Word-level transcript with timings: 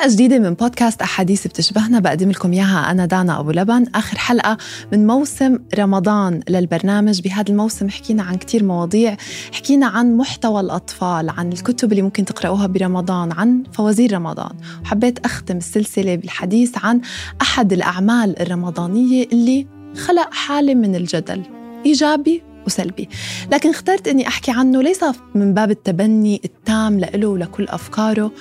حلقة 0.00 0.12
جديدة 0.12 0.38
من 0.38 0.54
بودكاست 0.54 1.02
أحاديث 1.02 1.46
بتشبهنا 1.46 1.98
بقدم 1.98 2.30
لكم 2.30 2.52
إياها 2.52 2.90
أنا 2.90 3.06
دانا 3.06 3.40
أبو 3.40 3.50
لبن. 3.50 3.86
آخر 3.94 4.18
حلقة 4.18 4.56
من 4.92 5.06
موسم 5.06 5.58
رمضان 5.78 6.40
للبرنامج. 6.48 7.20
بهذا 7.20 7.44
الموسم 7.48 7.88
حكينا 7.88 8.22
عن 8.22 8.34
كتير 8.34 8.64
مواضيع. 8.64 9.16
حكينا 9.52 9.86
عن 9.86 10.16
محتوى 10.16 10.60
الأطفال 10.60 11.30
عن 11.30 11.52
الكتب 11.52 11.92
اللي 11.92 12.02
ممكن 12.02 12.24
تقرأوها 12.24 12.66
برمضان 12.66 13.32
عن 13.32 13.62
فوازير 13.72 14.14
رمضان. 14.14 14.56
وحبيت 14.84 15.18
أختم 15.24 15.56
السلسلة 15.56 16.14
بالحديث 16.14 16.84
عن 16.84 17.00
أحد 17.42 17.72
الأعمال 17.72 18.42
الرمضانية 18.42 19.26
اللي 19.32 19.66
خلق 19.96 20.34
حالة 20.34 20.74
من 20.74 20.94
الجدل 20.94 21.42
إيجابي 21.86 22.42
وسلبي. 22.66 23.08
لكن 23.52 23.70
اخترت 23.70 24.08
أني 24.08 24.28
أحكي 24.28 24.50
عنه 24.50 24.82
ليس 24.82 25.04
من 25.34 25.54
باب 25.54 25.70
التبني 25.70 26.40
التام 26.44 26.98
له 26.98 27.28
ولكل 27.28 27.64
أفكاره. 27.68 28.32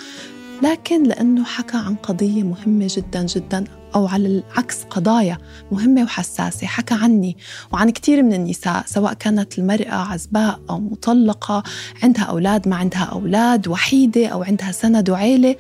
لكن 0.61 1.03
لأنه 1.03 1.43
حكى 1.43 1.77
عن 1.77 1.95
قضية 1.95 2.43
مهمة 2.43 2.87
جدا 2.89 3.23
جدا 3.23 3.63
أو 3.95 4.07
على 4.07 4.27
العكس 4.27 4.83
قضايا 4.83 5.37
مهمة 5.71 6.03
وحساسة. 6.03 6.67
حكى 6.67 6.93
عني 6.93 7.37
وعن 7.71 7.89
كثير 7.89 8.23
من 8.23 8.33
النساء 8.33 8.83
سواء 8.85 9.13
كانت 9.13 9.59
المرأة 9.59 9.95
عزباء 9.95 10.59
أو 10.69 10.79
مطلقة 10.79 11.63
عندها 12.03 12.23
أولاد 12.23 12.67
ما 12.67 12.75
عندها 12.75 13.03
أولاد 13.03 13.67
وحيدة 13.67 14.27
أو 14.27 14.43
عندها 14.43 14.71
سند 14.71 15.09
وعيلة. 15.09 15.55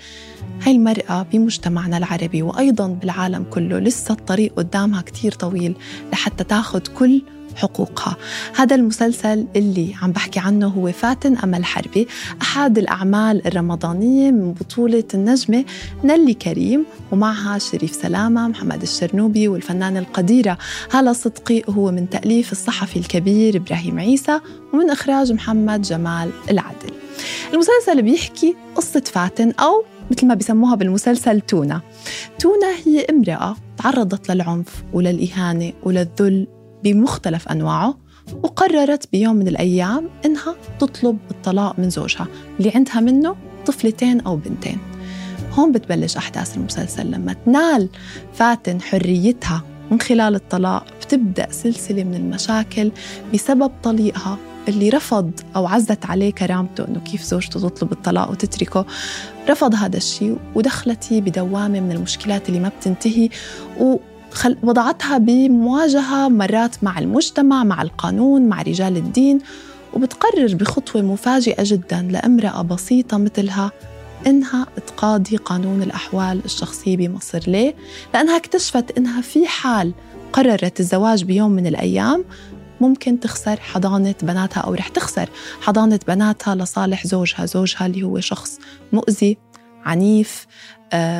هاي 0.61 0.71
المرأة 0.71 1.23
بمجتمعنا 1.33 1.97
العربي 1.97 2.41
وأيضا 2.41 2.87
بالعالم 2.87 3.43
كله 3.43 3.79
لسه 3.79 4.13
الطريق 4.13 4.53
قدامها 4.55 5.01
كتير 5.01 5.31
طويل 5.31 5.75
لحتى 6.11 6.43
تاخد 6.43 6.87
كل 6.87 7.21
حقوقها. 7.59 8.17
هذا 8.55 8.75
المسلسل 8.75 9.47
اللي 9.55 9.95
عم 10.01 10.11
بحكي 10.11 10.39
عنه 10.39 10.67
هو 10.67 10.91
فاتن 10.91 11.37
أمل 11.37 11.65
حربي 11.65 12.07
أحد 12.41 12.77
الأعمال 12.77 13.47
الرمضانية 13.47 14.31
من 14.31 14.53
بطولة 14.53 15.03
النجمة 15.13 15.65
نلي 16.03 16.33
كريم 16.33 16.85
ومعها 17.11 17.57
شريف 17.57 17.95
سلامة 17.95 18.47
محمد 18.47 18.81
الشرنوبي 18.81 19.47
والفنانة 19.47 19.99
القديرة. 19.99 20.57
هالة 20.91 21.13
صدقي 21.13 21.61
هو 21.69 21.91
من 21.91 22.09
تأليف 22.09 22.51
الصحفي 22.51 22.99
الكبير 22.99 23.57
إبراهيم 23.57 23.99
عيسى 23.99 24.39
ومن 24.73 24.89
إخراج 24.89 25.31
محمد 25.31 25.81
جمال 25.81 26.29
العدل 26.49 26.91
المسلسل 27.53 28.01
بيحكي 28.01 28.55
قصة 28.75 29.03
فاتن 29.05 29.51
أو 29.51 29.83
مثل 30.11 30.27
ما 30.27 30.33
بيسموها 30.33 30.75
بالمسلسل 30.75 31.41
تونا. 31.41 31.81
تونا 32.39 32.67
هي 32.85 33.05
امرأة 33.05 33.55
تعرضت 33.77 34.31
للعنف 34.31 34.83
وللإهانة 34.93 35.73
وللذل 35.83 36.47
بمختلف 36.83 37.47
أنواعه 37.47 37.97
وقررت 38.43 39.11
بيوم 39.11 39.35
من 39.35 39.47
الأيام 39.47 40.09
إنها 40.25 40.55
تطلب 40.79 41.17
الطلاق 41.31 41.79
من 41.79 41.89
زوجها 41.89 42.27
اللي 42.59 42.71
عندها 42.75 42.99
منه 42.99 43.35
طفلتين 43.65 44.21
أو 44.21 44.35
بنتين. 44.35 44.77
هون 45.51 45.71
بتبلش 45.71 46.17
أحداث 46.17 46.57
المسلسل. 46.57 47.11
لما 47.11 47.33
تنال 47.33 47.89
فاتن 48.33 48.81
حريتها 48.81 49.63
من 49.91 50.01
خلال 50.01 50.35
الطلاق 50.35 50.85
بتبدأ 51.01 51.51
سلسلة 51.51 52.03
من 52.03 52.15
المشاكل 52.15 52.91
بسبب 53.33 53.71
طليقها 53.83 54.37
اللي 54.67 54.89
رفض 54.89 55.31
أو 55.55 55.67
عزت 55.67 56.05
عليه 56.05 56.31
كرامته 56.31 56.87
إنه 56.87 56.99
كيف 56.99 57.23
زوجته 57.23 57.59
تطلب 57.59 57.91
الطلاق 57.91 58.31
وتتركه. 58.31 58.85
رفض 59.49 59.75
هذا 59.75 59.97
الشيء 59.97 60.37
ودخلتي 60.55 61.21
بدوامة 61.21 61.79
من 61.79 61.91
المشكلات 61.91 62.49
اللي 62.49 62.59
ما 62.59 62.69
بتنتهي 62.79 63.29
خل... 64.31 64.57
وضعتها 64.63 65.17
بمواجهة 65.17 66.27
مرات 66.27 66.83
مع 66.83 66.99
المجتمع 66.99 67.63
مع 67.63 67.81
القانون 67.81 68.41
مع 68.41 68.61
رجال 68.61 68.97
الدين 68.97 69.39
وبتقرر 69.93 70.55
بخطوة 70.55 71.01
مفاجئة 71.01 71.63
جدا 71.65 72.07
لامرأة 72.11 72.61
بسيطة 72.61 73.17
مثلها 73.17 73.71
إنها 74.27 74.67
تقاضي 74.87 75.37
قانون 75.37 75.81
الأحوال 75.81 76.41
الشخصية 76.45 76.97
بمصر 76.97 77.39
ليه؟ 77.47 77.75
لأنها 78.13 78.37
اكتشفت 78.37 78.97
إنها 78.97 79.21
في 79.21 79.47
حال 79.47 79.93
قررت 80.33 80.79
الزواج 80.79 81.23
بيوم 81.23 81.51
من 81.51 81.67
الأيام 81.67 82.25
ممكن 82.81 83.19
تخسر 83.19 83.59
حضانة 83.59 84.15
بناتها 84.23 84.61
أو 84.61 84.73
رح 84.73 84.87
تخسر 84.87 85.29
حضانة 85.61 85.99
بناتها 86.07 86.55
لصالح 86.55 87.07
زوجها 87.07 87.45
زوجها 87.45 87.85
اللي 87.85 88.03
هو 88.03 88.19
شخص 88.19 88.59
مؤذي 88.93 89.37
عنيف 89.85 90.47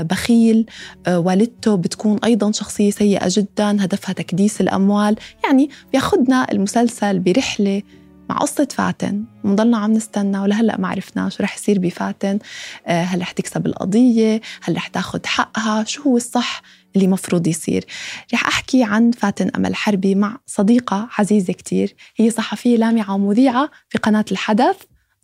بخيل 0.03 0.65
آه، 1.07 1.19
والدته 1.19 1.75
بتكون 1.75 2.19
أيضا 2.23 2.51
شخصية 2.51 2.91
سيئة 2.91 3.27
جدا 3.27 3.85
هدفها 3.85 4.13
تكديس 4.13 4.61
الأموال. 4.61 5.15
يعني 5.43 5.69
بياخدنا 5.91 6.51
المسلسل 6.51 7.19
برحلة 7.19 7.81
مع 8.29 8.37
قصة 8.37 8.67
فاتن. 8.71 9.25
ونضلنا 9.43 9.77
عم 9.77 9.93
نستنى 9.93 10.39
ولهلأ 10.39 10.77
ما 10.79 10.87
عرفنا 10.87 11.29
شو 11.29 11.43
رح 11.43 11.55
يصير 11.55 11.79
بفاتن. 11.79 12.39
آه، 12.87 13.03
هل 13.03 13.21
رح 13.21 13.31
تكسب 13.31 13.65
القضية؟ 13.65 14.41
هل 14.63 14.75
رح 14.75 14.87
تاخد 14.87 15.25
حقها؟ 15.25 15.83
شو 15.83 16.01
هو 16.01 16.17
الصح 16.17 16.61
اللي 16.95 17.07
مفروض 17.07 17.47
يصير؟ 17.47 17.85
رح 18.33 18.47
أحكي 18.47 18.83
عن 18.83 19.11
فاتن 19.11 19.51
أمل 19.55 19.75
حربي 19.75 20.15
مع 20.15 20.37
صديقة 20.45 21.09
عزيزة 21.17 21.53
كتير. 21.53 21.95
هي 22.15 22.29
صحفية 22.29 22.77
لامعة 22.77 23.15
ومذيعة 23.15 23.69
في 23.89 23.97
قناة 23.97 24.25
الحدث. 24.31 24.75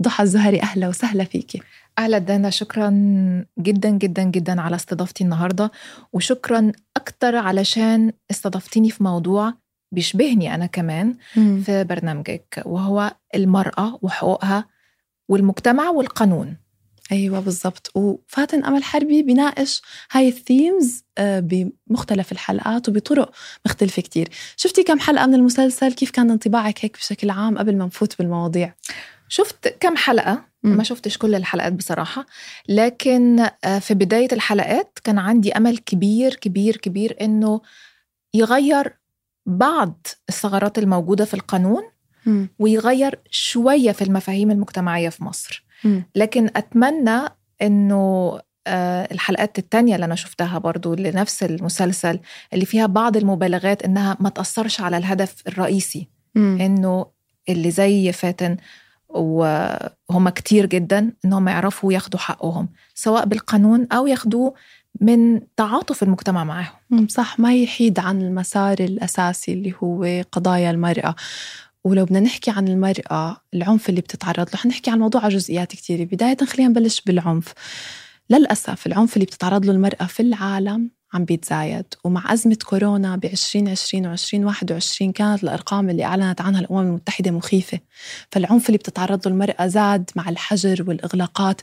ضحى 0.01 0.23
الزهري 0.23 0.61
أهلا 0.61 0.87
وسهلا 0.87 1.23
فيكي 1.23 1.61
أهلا 1.99 2.17
دانا 2.17 2.49
شكرا 2.49 2.89
جدا 3.59 3.89
جدا 3.89 4.23
جدا 4.23 4.61
على 4.61 4.75
استضافتي 4.75 5.23
النهاردة 5.23 5.71
وشكرا 6.13 6.71
أكتر 6.97 7.35
علشان 7.35 8.11
استضفتيني 8.31 8.89
في 8.89 9.03
موضوع 9.03 9.53
بيشبهني 9.91 10.55
أنا 10.55 10.65
كمان 10.65 11.15
م. 11.35 11.61
في 11.61 11.83
برنامجك 11.83 12.61
وهو 12.65 13.15
المرأة 13.35 13.99
وحقوقها 14.01 14.65
والمجتمع 15.29 15.89
والقانون. 15.89 16.57
أيوه 17.11 17.39
بالضبط. 17.39 17.91
وفاتن 17.95 18.63
أمل 18.63 18.83
حربي 18.83 19.23
بيناقش 19.23 19.81
هاي 20.11 20.27
الثيمز 20.27 21.03
آه، 21.17 21.39
بمختلف 21.39 22.31
الحلقات 22.31 22.89
وبطرق 22.89 23.31
مختلفة 23.65 24.01
كتير. 24.01 24.29
شفتي 24.57 24.83
كم 24.83 24.99
حلقة 24.99 25.25
من 25.25 25.33
المسلسل؟ 25.33 25.93
كيف 25.93 26.11
كان 26.11 26.31
انطباعك 26.31 26.85
هيك 26.85 26.97
بشكل 26.97 27.29
عام 27.29 27.57
قبل 27.57 27.77
ما 27.77 27.85
نفوت 27.85 28.17
بالمواضيع؟ 28.19 28.73
شفت 29.27 29.67
كم 29.79 29.95
حلقة؟ 29.95 30.45
ما 30.73 30.83
شفتش 30.83 31.17
كل 31.17 31.35
الحلقات 31.35 31.73
بصراحة 31.73 32.25
لكن 32.69 33.39
آه، 33.63 33.79
في 33.79 33.93
بداية 33.93 34.27
الحلقات 34.31 34.99
كان 35.03 35.19
عندي 35.19 35.51
أمل 35.51 35.77
كبير 35.77 36.35
كبير 36.35 36.77
كبير 36.77 37.17
إنه 37.21 37.61
يغير 38.33 38.97
بعض 39.45 40.07
الثغرات 40.29 40.77
الموجودة 40.77 41.25
في 41.25 41.33
القانون 41.33 41.83
ويغير 42.59 43.19
شوية 43.31 43.91
في 43.91 44.03
المفاهيم 44.03 44.51
المجتمعية 44.51 45.09
في 45.09 45.23
مصر. 45.23 45.65
لكن 46.15 46.49
أتمنى 46.55 47.19
إنه 47.61 48.39
آه، 48.67 49.07
الحلقات 49.11 49.59
التانية 49.59 49.95
اللي 49.95 50.05
أنا 50.05 50.15
شفتها 50.15 50.57
برضو 50.57 50.93
لنفس 50.95 51.43
المسلسل 51.43 52.19
اللي 52.53 52.65
فيها 52.65 52.85
بعض 52.85 53.17
المبالغات 53.17 53.83
إنها 53.83 54.17
ما 54.19 54.29
تأثرش 54.29 54.81
على 54.81 54.97
الهدف 54.97 55.35
الرئيسي 55.47 56.07
إنه 56.61 57.05
اللي 57.49 57.71
زي 57.71 58.11
فاتن 58.11 58.57
وهم 59.09 60.29
كتير 60.29 60.65
جدا 60.65 61.13
إنهم 61.25 61.47
يعرفوا 61.47 61.93
ياخدوا 61.93 62.19
حقهم 62.19 62.69
سواء 62.93 63.25
بالقانون 63.25 63.87
أو 63.91 64.07
ياخدوه 64.07 64.53
من 65.01 65.41
تعاطف 65.55 66.03
المجتمع 66.03 66.43
معهم 66.43 67.07
صح 67.07 67.39
ما 67.39 67.55
يحيد 67.55 67.99
عن 67.99 68.21
المسار 68.21 68.79
الأساسي 68.79 69.53
اللي 69.53 69.73
هو 69.83 70.23
قضايا 70.31 70.71
المرأة. 70.71 71.15
ولو 71.83 72.05
بدنا 72.05 72.19
نحكي 72.19 72.51
عن 72.51 72.67
المرأة 72.67 73.37
العنف 73.53 73.89
اللي 73.89 74.01
بتتعرض 74.01 74.49
له 74.53 74.57
حنحكي 74.57 74.91
عن 74.91 74.99
موضوع 74.99 75.29
جزئيات 75.29 75.71
كتير. 75.71 76.03
بداية 76.03 76.37
خلينا 76.37 76.69
نبلش 76.69 77.01
بالعنف. 77.01 77.53
للأسف 78.29 78.87
العنف 78.87 79.13
اللي 79.13 79.25
بتتعرض 79.25 79.65
له 79.65 79.71
المرأة 79.71 80.05
في 80.05 80.19
العالم 80.19 80.91
عم 81.15 81.25
بيتزايد. 81.25 81.85
ومع 82.03 82.33
أزمة 82.33 82.57
كورونا 82.65 83.15
ب 83.15 83.25
2020 83.25 84.05
و 84.07 84.11
2021 84.11 85.11
كانت 85.11 85.43
الأرقام 85.43 85.89
اللي 85.89 86.03
أعلنت 86.03 86.41
عنها 86.41 86.59
الأمم 86.59 86.79
المتحدة 86.87 87.31
مخيفة. 87.31 87.79
فالعنف 88.31 88.67
اللي 88.67 88.77
بتتعرض 88.77 89.27
له 89.27 89.33
المرأة 89.33 89.67
زاد 89.67 90.09
مع 90.15 90.29
الحجر 90.29 90.83
والإغلاقات. 90.87 91.61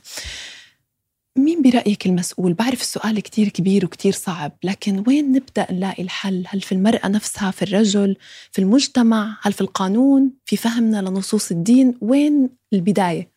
مين 1.37 1.61
برأيك 1.61 2.05
المسؤول؟ 2.05 2.53
بعرف 2.53 2.81
السؤال 2.81 3.19
كتير 3.19 3.49
كبير 3.49 3.85
وكتير 3.85 4.11
صعب 4.13 4.51
لكن 4.63 5.03
وين 5.07 5.31
نبدأ 5.31 5.71
نلاقي 5.71 6.03
الحل؟ 6.03 6.43
هل 6.47 6.61
في 6.61 6.71
المرأة 6.71 7.07
نفسها 7.07 7.51
في 7.51 7.61
الرجل 7.61 8.15
في 8.51 8.59
المجتمع؟ 8.59 9.37
هل 9.41 9.53
في 9.53 9.61
القانون؟ 9.61 10.31
في 10.45 10.57
فهمنا 10.57 11.01
لنصوص 11.01 11.51
الدين؟ 11.51 11.97
وين 12.01 12.49
البداية؟ 12.73 13.31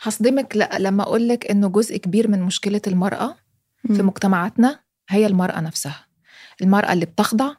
هصدمك 0.00 0.68
لما 0.78 1.02
أقول 1.02 1.28
لك 1.28 1.50
إنه 1.50 1.68
جزء 1.68 1.96
كبير 1.96 2.28
من 2.28 2.42
مشكلة 2.42 2.80
المرأة 2.86 3.36
في 3.86 4.02
مجتمعاتنا 4.02 4.80
هي 5.08 5.26
المرأة 5.26 5.60
نفسها. 5.60 6.06
المرأة 6.62 6.92
اللي 6.92 7.06
بتخضع 7.06 7.54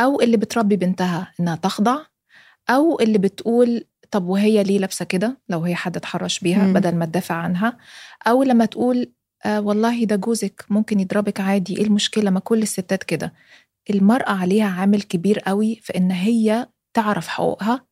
أو 0.00 0.20
اللي 0.20 0.36
بتربي 0.36 0.76
بنتها 0.76 1.32
إنها 1.40 1.56
تخضع 1.56 1.98
أو 2.70 3.00
اللي 3.00 3.18
بتقول 3.18 3.84
طب 4.10 4.26
وهي 4.28 4.62
ليه 4.62 4.78
لابسة 4.78 5.04
كده 5.04 5.38
لو 5.48 5.60
هي 5.60 5.74
حد 5.74 5.96
اتحرش 5.96 6.40
بيها 6.40 6.64
مم. 6.64 6.72
بدل 6.72 6.94
ما 6.94 7.04
تدافع 7.06 7.34
عنها. 7.34 7.78
أو 8.26 8.42
لما 8.42 8.64
تقول 8.64 9.12
آه 9.44 9.60
والله 9.60 10.04
ده 10.04 10.16
جوزك 10.16 10.64
ممكن 10.70 11.00
يضربك 11.00 11.40
عادي 11.40 11.76
إيه 11.76 11.84
المشكلة؟ 11.84 12.30
ما 12.30 12.40
كل 12.40 12.62
الستات 12.62 13.02
كده. 13.04 13.32
المرأة 13.90 14.30
عليها 14.32 14.68
عامل 14.68 15.02
كبير 15.02 15.38
قوي 15.38 15.80
في 15.82 15.96
إن 15.96 16.10
هي 16.10 16.66
تعرف 16.94 17.28
حقوقها 17.28 17.86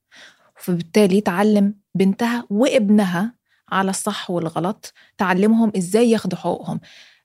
فبالتالي 0.57 1.21
تعلم 1.21 1.75
بنتها 1.95 2.47
وابنها 2.51 3.35
على 3.69 3.91
الصح 3.91 4.31
والغلط 4.31 4.93
تعلمهم 5.19 5.73
إزاي 5.77 6.11
ياخدوا 6.11 6.39
حقوقهم. 6.39 6.81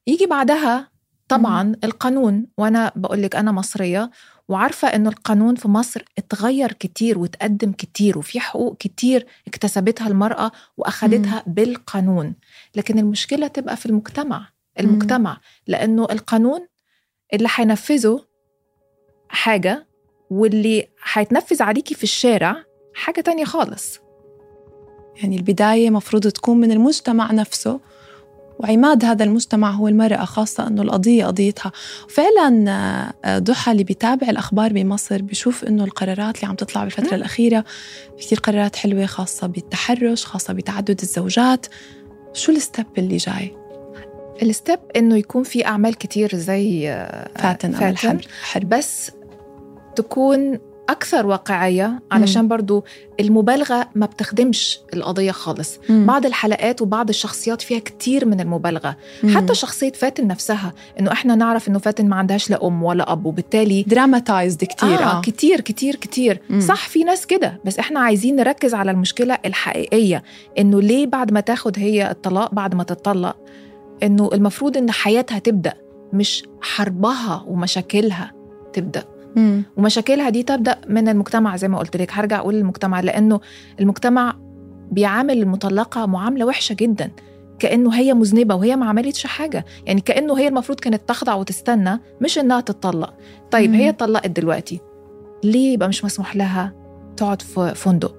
يجي 0.07 0.25
بعدها 0.25 0.91
طبعا 1.31 1.75
القانون 1.83 2.47
وأنا 2.57 2.91
بقول 2.95 3.21
لك 3.21 3.35
أنا 3.35 3.51
مصرية 3.51 4.11
وعارفة 4.47 4.87
إنه 4.87 5.09
القانون 5.09 5.55
في 5.55 5.67
مصر 5.67 6.05
اتغير 6.17 6.71
كتير 6.71 7.19
وتقدم 7.19 7.71
كتير 7.71 8.17
وفي 8.17 8.39
حقوق 8.39 8.77
كتير 8.77 9.25
اكتسبتها 9.47 10.07
المرأة 10.07 10.51
وأخدتها 10.77 11.43
بالقانون. 11.47 12.35
لكن 12.75 12.99
المشكلة 12.99 13.47
تبقى 13.47 13.77
في 13.77 13.85
المجتمع 13.85 14.49
المجتمع 14.79 15.37
لأنه 15.67 16.07
القانون 16.11 16.67
اللي 17.33 17.49
هينفذه 17.55 18.25
حاجة 19.29 19.87
واللي 20.29 20.87
هيتنفذ 21.13 21.63
عليكي 21.63 21.95
في 21.95 22.03
الشارع 22.03 22.55
حاجة 22.93 23.21
تانية 23.21 23.45
خالص. 23.45 23.99
يعني 25.15 25.35
البداية 25.35 25.89
مفروض 25.89 26.27
تكون 26.27 26.59
من 26.59 26.71
المجتمع 26.71 27.31
نفسه 27.31 27.79
وعماد 28.63 29.05
هذا 29.05 29.23
المجتمع 29.23 29.71
هو 29.71 29.87
المرأة 29.87 30.25
خاصة 30.25 30.67
أنه 30.67 30.81
القضية 30.81 31.25
قضيتها. 31.25 31.71
فعلا 32.09 32.65
آه، 33.25 33.39
ضحى 33.39 33.71
اللي 33.71 33.83
بيتابع 33.83 34.29
الأخبار 34.29 34.73
بمصر 34.73 35.21
بيشوف 35.21 35.63
أنه 35.63 35.83
القرارات 35.83 36.35
اللي 36.35 36.47
عم 36.47 36.55
تطلع 36.55 36.83
بالفترة 36.83 37.15
الأخيرة 37.15 37.65
في 38.17 38.25
كثير 38.25 38.39
قرارات 38.39 38.75
حلوة 38.75 39.05
خاصة 39.05 39.47
بالتحرش 39.47 40.25
خاصة 40.25 40.53
بتعدد 40.53 41.01
الزوجات. 41.01 41.65
شو 42.33 42.51
ال 42.51 42.58
step 42.58 42.85
اللي 42.97 43.17
جاي؟ 43.17 43.55
ال 44.41 44.49
step 44.49 44.79
إنه 44.95 45.17
يكون 45.17 45.43
في 45.43 45.65
أعمال 45.65 45.95
كتير 45.95 46.35
زي 46.35 46.89
آه، 46.89 47.29
فاتن, 47.37 47.71
فاتن. 47.71 48.19
حربي. 48.43 48.69
بس 48.69 49.11
تكون 49.95 50.59
أكثر 50.91 51.25
واقعية 51.25 51.99
علشان 52.11 52.47
برضو 52.47 52.83
المبالغة 53.19 53.89
ما 53.95 54.05
بتخدمش 54.05 54.79
القضية 54.93 55.31
خالص 55.31 55.79
مم. 55.89 56.05
بعض 56.05 56.25
الحلقات 56.25 56.81
وبعض 56.81 57.09
الشخصيات 57.09 57.61
فيها 57.61 57.79
كتير 57.79 58.25
من 58.25 58.39
المبالغة 58.39 58.95
مم. 59.23 59.37
حتى 59.37 59.55
شخصية 59.55 59.91
فاتن 59.91 60.27
نفسها 60.27 60.73
إنه 60.99 61.11
إحنا 61.11 61.35
نعرف 61.35 61.67
إنه 61.67 61.79
فاتن 61.79 62.09
ما 62.09 62.15
عندهاش 62.15 62.49
لا 62.49 62.67
أم 62.67 62.83
ولا 62.83 63.11
أب 63.11 63.25
وبالتالي 63.25 63.83
dramatized 63.83 64.63
كتير 64.63 64.99
آه, 65.03 65.17
آه. 65.17 65.21
كتير 65.21 65.61
كتير 65.61 65.95
كتير 65.95 66.41
مم. 66.49 66.59
صح 66.61 66.87
في 66.89 67.03
ناس 67.03 67.25
كده 67.27 67.61
بس 67.65 67.79
إحنا 67.79 67.99
عايزين 67.99 68.35
نركز 68.35 68.73
على 68.73 68.91
المشكلة 68.91 69.37
الحقيقية 69.45 70.23
إنه 70.59 70.81
ليه 70.81 71.07
بعد 71.07 71.31
ما 71.31 71.39
تاخد 71.39 71.79
هي 71.79 72.11
الطلاق 72.11 72.53
بعد 72.53 72.75
ما 72.75 72.83
تطلق 72.83 73.35
إنه 74.03 74.29
المفروض 74.33 74.77
إن 74.77 74.91
حياتها 74.91 75.39
تبدأ 75.39 75.73
مش 76.13 76.43
حربها 76.61 77.43
ومشاكلها 77.47 78.31
تبدأ 78.73 79.03
مم. 79.35 79.63
ومشاكلها 79.77 80.29
دي 80.29 80.43
تبدأ 80.43 80.75
من 80.87 81.09
المجتمع 81.09 81.55
زي 81.55 81.67
ما 81.67 81.79
قلت 81.79 81.97
لك. 81.97 82.11
هرجع 82.13 82.39
أقول 82.39 82.55
المجتمع 82.55 82.99
لأنه 82.99 83.39
المجتمع 83.79 84.35
بيعامل 84.91 85.37
المطلقة 85.41 86.05
معاملة 86.05 86.45
وحشة 86.45 86.73
جدا. 86.73 87.11
كأنه 87.59 87.93
هي 87.93 88.13
مذنبة 88.13 88.55
وهي 88.55 88.75
ما 88.75 88.85
عملتش 88.85 89.27
حاجة. 89.27 89.65
يعني 89.85 90.01
كأنه 90.01 90.39
هي 90.39 90.47
المفروض 90.47 90.79
كانت 90.79 91.01
تخضع 91.07 91.33
وتستنى 91.33 91.99
مش 92.21 92.37
إنها 92.37 92.61
تتطلق. 92.61 93.13
طيب 93.51 93.69
مم. 93.69 93.75
هي 93.75 93.89
اتطلقت 93.89 94.29
دلوقتي. 94.29 94.79
ليه 95.43 95.73
يبقى 95.73 95.89
مش 95.89 96.05
مسموح 96.05 96.35
لها 96.35 96.73
تقعد 97.17 97.41
في 97.41 97.73
فندق؟ 97.75 98.15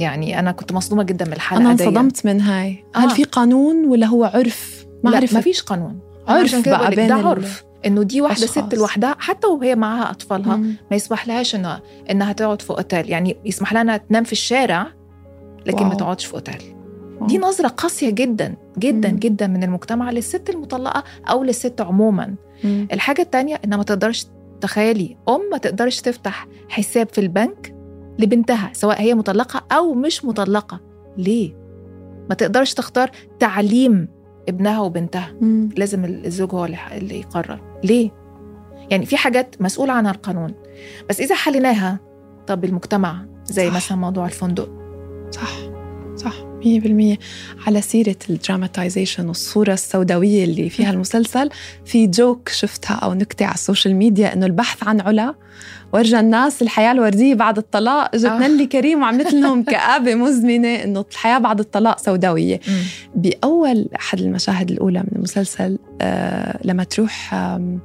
يعني 0.00 0.38
أنا 0.38 0.52
كنت 0.52 0.72
مصدومة 0.72 1.02
جدا 1.02 1.24
من 1.24 1.32
الحلقة 1.32 1.60
أنا 1.60 1.70
انصدمت 1.70 2.26
من 2.26 2.40
هاي. 2.40 2.84
آه. 2.96 2.98
هل 2.98 3.10
في 3.10 3.24
قانون 3.24 3.84
ولا 3.86 4.06
هو 4.06 4.24
عرف؟ 4.24 4.86
ما 5.04 5.10
لا 5.10 5.20
ما 5.32 5.40
فيش 5.40 5.62
قانون. 5.62 5.98
عرف 6.28 6.68
بقى 6.68 6.90
بين 6.90 7.08
ده 7.08 7.14
عرف. 7.14 7.64
إنه 7.86 8.02
دي 8.02 8.20
واحدة 8.20 8.46
ست 8.46 8.74
لوحدها 8.74 9.16
حتى 9.18 9.46
وهي 9.46 9.74
معها 9.74 10.10
أطفالها 10.10 10.56
مم. 10.56 10.74
ما 10.90 10.96
يسمح 10.96 11.28
لهاش 11.28 11.54
إنها 11.54 11.82
انها 12.10 12.32
تقعد 12.32 12.62
في 12.62 12.70
أوتيل 12.70 13.10
يعني 13.10 13.36
يسمح 13.44 13.72
لها 13.72 13.82
إنها 13.82 13.96
تنام 13.96 14.24
في 14.24 14.32
الشارع 14.32 14.86
لكن 15.66 15.78
واو. 15.78 15.88
ما 15.88 15.94
تقعدش 15.94 16.24
في 16.24 16.34
أوتيل 16.34 16.74
دي 17.22 17.38
نظرة 17.38 17.68
قاسية 17.68 18.10
جدا 18.10 18.54
جدا 18.78 19.10
مم. 19.12 19.18
جدا 19.18 19.46
من 19.46 19.62
المجتمع 19.64 20.10
للست 20.10 20.50
المطلقة 20.50 21.04
أو 21.30 21.44
للست 21.44 21.80
عموما 21.80 22.34
مم. 22.64 22.88
الحاجة 22.92 23.22
التانية 23.22 23.60
إنها 23.64 23.78
ما 23.78 23.84
تقدرش 23.84 24.26
تخيلي 24.60 25.16
أم 25.28 25.40
ما 25.50 25.58
تقدرش 25.58 26.00
تفتح 26.00 26.46
حساب 26.68 27.08
في 27.08 27.20
البنك 27.20 27.74
لبنتها 28.18 28.70
سواء 28.72 29.00
هي 29.02 29.14
مطلقة 29.14 29.64
أو 29.72 29.94
مش 29.94 30.24
مطلقة 30.24 30.80
ليه؟ 31.16 31.52
ما 32.28 32.34
تقدرش 32.34 32.74
تختار 32.74 33.10
تعليم 33.38 34.08
ابنها 34.48 34.80
وبنتها 34.80 35.34
مم. 35.40 35.68
لازم 35.76 36.04
الزوج 36.04 36.54
هو 36.54 36.64
اللي 36.64 37.18
يقرر 37.20 37.60
ليه؟ 37.84 38.10
يعني 38.90 39.06
في 39.06 39.16
حاجات 39.16 39.56
مسؤول 39.60 39.90
عنها 39.90 40.10
القانون. 40.10 40.54
بس 41.08 41.20
إذا 41.20 41.34
حليناها 41.34 41.98
طب 42.46 42.64
المجتمع 42.64 43.24
زي 43.44 43.68
صح. 43.68 43.76
مثلا 43.76 43.98
موضوع 43.98 44.26
الفندق. 44.26 44.68
صح. 45.30 45.50
صح. 46.16 46.47
100% 46.62 47.18
على 47.66 47.80
سيرة 47.80 48.16
الدراماتيزيشن 48.30 49.28
والصورة 49.28 49.72
السوداوية 49.72 50.44
اللي 50.44 50.70
فيها 50.70 50.90
المسلسل. 50.90 51.50
في 51.84 52.06
joke 52.06 52.48
شفتها 52.48 52.94
أو 52.94 53.14
نكتة 53.14 53.46
على 53.46 53.54
ال 53.54 53.60
social 53.60 53.96
media 53.96 54.32
إنه 54.32 54.46
البحث 54.46 54.84
عن 54.88 55.00
علا 55.00 55.34
ورجا 55.92 56.20
الناس 56.20 56.62
الحياة 56.62 56.92
الوردية 56.92 57.34
بعد 57.34 57.58
الطلاق. 57.58 58.14
اجت 58.14 58.24
آه. 58.24 58.38
نلي 58.38 58.66
كريم 58.66 59.02
وعملت 59.02 59.32
لهم 59.32 59.62
كآبة 59.72 60.14
مزمنة 60.14 60.68
إنه 60.68 61.04
الحياة 61.10 61.38
بعد 61.38 61.60
الطلاق 61.60 61.98
سوداوية. 61.98 62.60
بأول 63.14 63.88
أحد 63.96 64.20
المشاهد 64.20 64.70
الأولى 64.70 64.98
من 65.00 65.16
المسلسل 65.16 65.78
آه 66.00 66.60
لما 66.64 66.84
تروح 66.84 67.34
آه 67.34 67.78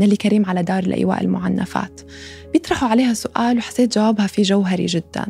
نلي 0.00 0.16
كريم 0.16 0.46
على 0.46 0.62
دار 0.62 0.82
الإيواء 0.82 1.20
المعنفات. 1.20 2.00
بيطرحوا 2.52 2.88
عليها 2.88 3.14
سؤال 3.14 3.58
وحسيت 3.58 3.98
جوابها 3.98 4.26
فيه 4.26 4.42
جوهري 4.42 4.86
جدا. 4.86 5.26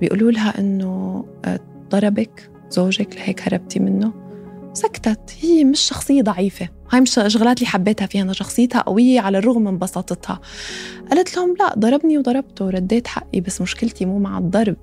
بيقولوا 0.00 0.30
لها 0.30 0.58
إنه 0.58 1.24
آه 1.44 1.60
ضربك 1.90 2.50
زوجك 2.70 3.16
لهيك 3.16 3.42
هربتي 3.42 3.78
منه. 3.78 4.12
سكتت 4.72 5.30
هي 5.40 5.64
مش 5.64 5.80
شخصية 5.80 6.22
ضعيفة. 6.22 6.68
هاي 6.90 7.00
مش 7.00 7.20
شغلات 7.26 7.58
اللي 7.58 7.66
حبيتها 7.66 8.06
فيها 8.06 8.22
أنا 8.22 8.32
شخصيتها 8.32 8.80
قوية 8.80 9.20
على 9.20 9.38
الرغم 9.38 9.64
من 9.64 9.78
بساطتها. 9.78 10.40
قالت 11.10 11.36
لهم 11.36 11.54
لا 11.58 11.74
ضربني 11.78 12.18
وضربته 12.18 12.70
رديت 12.70 13.06
حقي 13.06 13.40
بس 13.40 13.60
مشكلتي 13.60 14.04
مو 14.06 14.18
مع 14.18 14.38
الضرب 14.38 14.76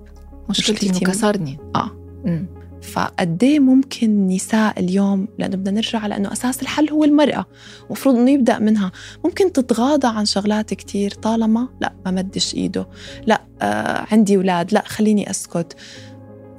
مشكلتي, 0.49 0.89
مشكلتي 0.89 1.05
كسرني 1.05 1.59
آه. 1.75 1.91
مم. 2.25 2.45
فقديه 2.81 3.59
ممكن 3.59 4.27
نساء 4.27 4.79
اليوم 4.79 5.27
لأنه 5.39 5.55
بدنا 5.55 5.71
نرجع 5.71 6.07
لأنه 6.07 6.31
أساس 6.31 6.61
الحل 6.61 6.89
هو 6.89 7.03
المرأة 7.03 7.45
المفروض 7.85 8.15
إنه 8.15 8.31
يبدأ 8.31 8.59
منها. 8.59 8.91
ممكن 9.25 9.53
تتغاضى 9.53 10.07
عن 10.07 10.25
شغلات 10.25 10.73
كتير 10.73 11.11
طالما 11.11 11.67
لا 11.81 11.93
ما 12.05 12.11
مدش 12.11 12.55
إيده. 12.55 12.87
لا 13.25 13.41
آه 13.61 14.05
عندي 14.11 14.35
أولاد 14.35 14.73
لا 14.73 14.83
خليني 14.87 15.29
أسكت. 15.29 15.75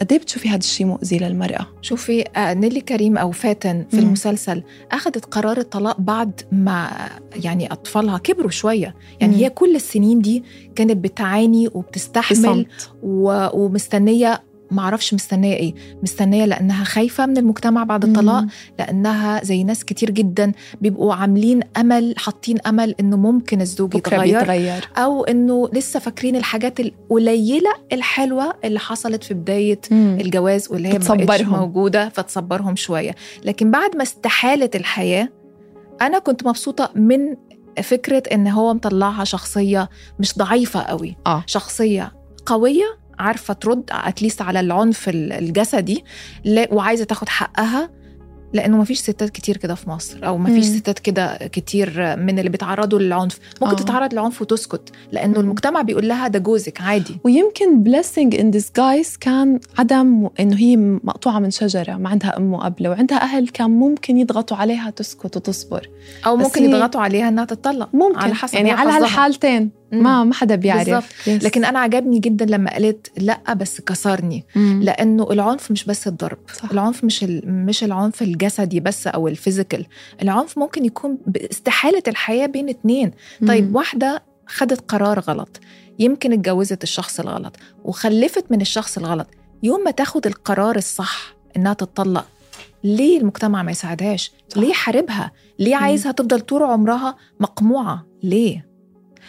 قد 0.01 0.13
إيه 0.13 0.19
بتشوفي 0.19 0.49
هذا 0.49 0.59
الشيء 0.59 0.87
مؤذي 0.87 1.19
للمرأة؟ 1.19 1.67
شوفي 1.83 2.25
آه، 2.37 2.55
نيلي 2.55 2.81
كريم 2.81 3.19
أو 3.19 3.31
فاتن 3.31 3.87
في 3.91 3.97
مم. 3.97 4.03
المسلسل 4.03 4.63
أخذت 4.93 5.25
قرار 5.25 5.59
الطلاق 5.59 6.01
بعد 6.01 6.41
ما 6.53 6.91
يعني 7.45 7.73
أطفالها 7.73 8.19
كبروا 8.19 8.51
شوية 8.51 8.95
يعني 9.21 9.33
مم. 9.37 9.39
هي 9.39 9.51
كل 9.51 9.77
السنين 9.77 10.21
دي 10.21 10.45
كانت 10.75 10.97
بتعاني 10.97 11.69
وبتستحمل 11.75 12.67
ومستنية 13.03 14.43
معرفش 14.71 15.15
مستنية 15.15 15.55
إيه 15.55 15.75
مستنية 16.03 16.45
لأنها 16.45 16.85
خايفة 16.85 17.27
من 17.27 17.37
المجتمع 17.37 17.85
بعد 17.85 18.05
الطلاق 18.05 18.43
مم. 18.43 18.49
لأنها 18.79 19.45
زي 19.45 19.65
ناس 19.65 19.85
كتير 19.85 20.11
جدا 20.11 20.53
بيبقوا 20.81 21.15
عاملين 21.15 21.61
أمل 21.77 22.15
حاطين 22.19 22.59
أمل 22.67 22.95
إنه 23.01 23.17
ممكن 23.17 23.61
الزوج 23.61 23.95
يتغير, 23.95 24.43
يتغير 24.43 24.89
أو 24.97 25.25
إنه 25.25 25.69
لسه 25.73 26.01
فاكرين 26.01 26.37
الحاجات 26.37 26.81
القليلة 26.81 27.71
الحلوة 27.93 28.55
اللي 28.65 28.79
حصلت 28.79 29.25
في 29.25 29.35
بداية 29.35 29.81
مم. 29.91 30.19
الجواز 30.21 30.69
واللي 30.73 30.89
هي 30.89 30.99
مبقتش 30.99 31.43
موجودة 31.43 32.09
فتصبرهم 32.09 32.77
شوية 32.77 33.15
لكن 33.45 33.71
بعد 33.71 33.97
ما 33.97 34.03
استحالت 34.03 34.77
الحياة 34.77 35.29
أنا 36.03 36.19
كنت 36.19 36.47
مبسوطة 36.47 36.91
من 36.95 37.37
فكرة 37.83 38.23
إن 38.33 38.49
هو 38.49 38.75
مطلعها 38.75 39.25
شخصية 39.25 39.89
مش 40.19 40.39
ضعيفة 40.39 40.81
قوي 40.83 41.17
آه. 41.27 41.45
شخصية 41.47 42.13
قوية 42.47 42.99
عارفة 43.19 43.55
ترد 43.55 43.85
اتليست 43.91 44.43
على 44.43 44.61
العنف 44.61 45.09
الجسدي 45.09 46.05
وعايزة 46.71 47.05
تاخد 47.05 47.29
حقها 47.29 47.91
لأنه 48.53 48.77
ما 48.77 48.85
فيش 48.85 48.99
ستات 48.99 49.31
كتير 49.31 49.57
كده 49.57 49.75
في 49.75 49.91
مصر 49.91 50.27
أو 50.27 50.39
ما 50.39 50.51
فيش 50.51 50.65
ستات 50.65 50.99
كده 50.99 51.37
كتير 51.37 52.17
من 52.17 52.39
اللي 52.39 52.51
بيتعرضوا 52.51 52.99
للعنف. 52.99 53.39
ممكن 53.63 53.75
أوه. 53.75 53.83
تتعرض 53.83 54.13
للعنف 54.13 54.43
وتسكت 54.43 54.93
لأنه 55.13 55.35
مم. 55.35 55.41
المجتمع 55.41 55.83
بيقول 55.83 56.09
لها 56.09 56.29
ده 56.29 56.39
جوزك 56.39 56.81
عادي. 56.81 57.19
ويمكن 57.25 57.85
blessing 57.85 58.35
in 58.35 58.59
disguise 58.59 59.19
كان 59.21 59.61
عدم 59.79 60.29
إنه 60.41 60.57
هي 60.57 60.77
مقطوعة 60.77 61.39
من 61.39 61.51
شجرة 61.51 61.93
ما 61.97 62.09
عندها 62.09 62.37
أم 62.37 62.53
واب 62.53 62.87
وعندها 62.87 63.23
أهل 63.23 63.49
كان 63.49 63.71
ممكن 63.71 64.17
يضغطوا 64.17 64.57
عليها 64.57 64.91
تسكت 64.91 65.37
وتصبر. 65.37 65.89
أو 66.27 66.37
ممكن 66.37 66.65
يضغطوا 66.65 67.01
عليها 67.01 67.29
إنها 67.29 67.45
تتطلق 67.45 67.89
ممكن 67.93 68.19
على 68.19 68.35
حسب 68.35 68.55
يعني 68.55 68.71
على 68.71 68.91
هالحالتين. 68.91 69.71
ما 69.93 70.25
ما 70.25 70.35
حدا 70.35 70.55
بيعرف. 70.55 71.11
yes. 71.25 71.45
لكن 71.45 71.65
أنا 71.65 71.79
عجبني 71.79 72.19
جدا 72.19 72.45
لما 72.45 72.71
قالت 72.73 73.11
لأ 73.19 73.55
بس 73.55 73.81
كسرني. 73.81 74.45
مم. 74.57 74.81
لأنه 74.83 75.29
العنف 75.31 75.71
مش 75.71 75.85
بس 75.85 76.07
الضرب. 76.09 76.39
صح. 76.55 76.71
العنف 76.71 77.05
مش 77.05 77.25
مش 77.45 77.85
العنف 77.85 78.23
الجسدي 78.23 78.81
بس 78.81 79.07
أو 79.07 79.29
الفيزيكال. 79.29 79.87
العنف 80.23 80.59
ممكن 80.59 80.85
يكون 80.85 81.19
باستحاله 81.27 82.03
الحياة 82.09 82.47
بين 82.47 82.69
اتنين. 82.69 83.11
مم. 83.41 83.49
طيب 83.49 83.75
واحدة 83.75 84.23
خدت 84.47 84.81
قرار 84.81 85.21
غلط. 85.21 85.61
يمكن 85.99 86.33
اتجوزت 86.33 86.83
الشخص 86.83 87.21
الغلط 87.21 87.57
وخلفت 87.85 88.45
من 88.51 88.61
الشخص 88.61 88.99
الغلط. 88.99 89.27
يوم 89.63 89.85
ما 89.85 89.91
تاخد 89.91 90.27
القرار 90.27 90.77
الصح 90.77 91.35
إنها 91.57 91.73
تتطلق 91.73 92.27
ليه 92.85 93.19
المجتمع 93.21 93.63
ما 93.63 93.71
يساعدهاش؟ 93.71 94.33
صح. 94.49 94.59
ليه 94.59 94.73
حاربها؟ 94.73 95.31
ليه 95.59 95.77
عايزها 95.77 96.13
تفضل 96.13 96.41
طول 96.41 96.63
عمرها 96.63 97.17
مقموعة؟ 97.41 98.07
ليه؟ 98.23 98.67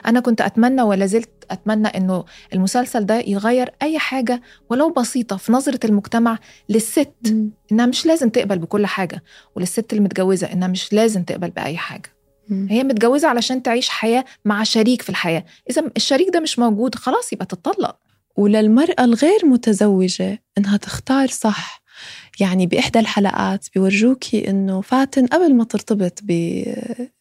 أنا 0.06 0.20
كنت 0.20 0.42
أتمنى 0.42 0.82
ولا 0.82 1.06
زلت 1.06 1.30
أتمنى 1.52 1.88
إنه 1.88 2.26
المسلسل 2.54 3.06
ده 3.06 3.20
يغير 3.20 3.72
أي 3.82 4.00
حاجة 4.00 4.42
ولو 4.70 4.90
بسيطة 4.90 5.38
في 5.38 5.52
نظرة 5.52 5.80
المجتمع 5.86 6.40
للست 6.70 7.14
م. 7.32 7.50
إنها 7.72 7.86
مش 7.86 8.06
لازم 8.06 8.30
تقبل 8.30 8.58
بكل 8.60 8.86
حاجة 8.86 9.24
وللست 9.56 9.94
المتجوزة 9.94 10.54
إنها 10.54 10.68
مش 10.68 10.94
لازم 10.94 11.24
تقبل 11.24 11.50
بأي 11.50 11.78
حاجة 11.78 12.10
م. 12.50 12.68
هي 12.70 12.84
متجوزة 12.84 13.28
علشان 13.28 13.64
تعيش 13.64 13.90
حياة 13.90 14.26
مع 14.46 14.64
شريك 14.64 15.02
في 15.02 15.10
الحياة 15.10 15.46
إذا 15.70 15.84
الشريك 15.98 16.30
ده 16.34 16.40
مش 16.40 16.60
موجود 16.60 16.96
خلاص 16.96 17.34
يبقى 17.34 17.46
تطلق 17.46 17.98
وللمراه 18.38 18.96
الغير 19.00 19.46
متزوجة 19.46 20.44
إنها 20.58 20.78
تختار 20.78 21.28
صح 21.28 21.82
يعني 22.40 22.66
بإحدى 22.66 23.00
الحلقات 23.00 23.68
بيورجوكي 23.76 24.50
إنه 24.50 24.82
فاتن 24.82 25.26
قبل 25.28 25.54
ما 25.54 25.64
ترتبط 25.64 26.20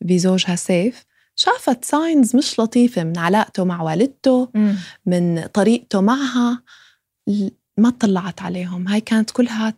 بزوجها 0.00 0.56
سيف 0.56 1.04
شافت 1.36 1.84
signs 1.84 2.36
مش 2.36 2.60
لطيفة 2.60 3.04
من 3.04 3.18
علاقته 3.18 3.64
مع 3.64 3.82
والدته 3.82 4.48
م. 4.54 4.74
من 5.06 5.46
طريقته 5.46 6.00
معها 6.00 6.62
ما 7.78 7.90
طلعت 7.90 8.42
عليهم. 8.42 8.88
هاي 8.88 9.00
كانت 9.00 9.30
كلها 9.30 9.74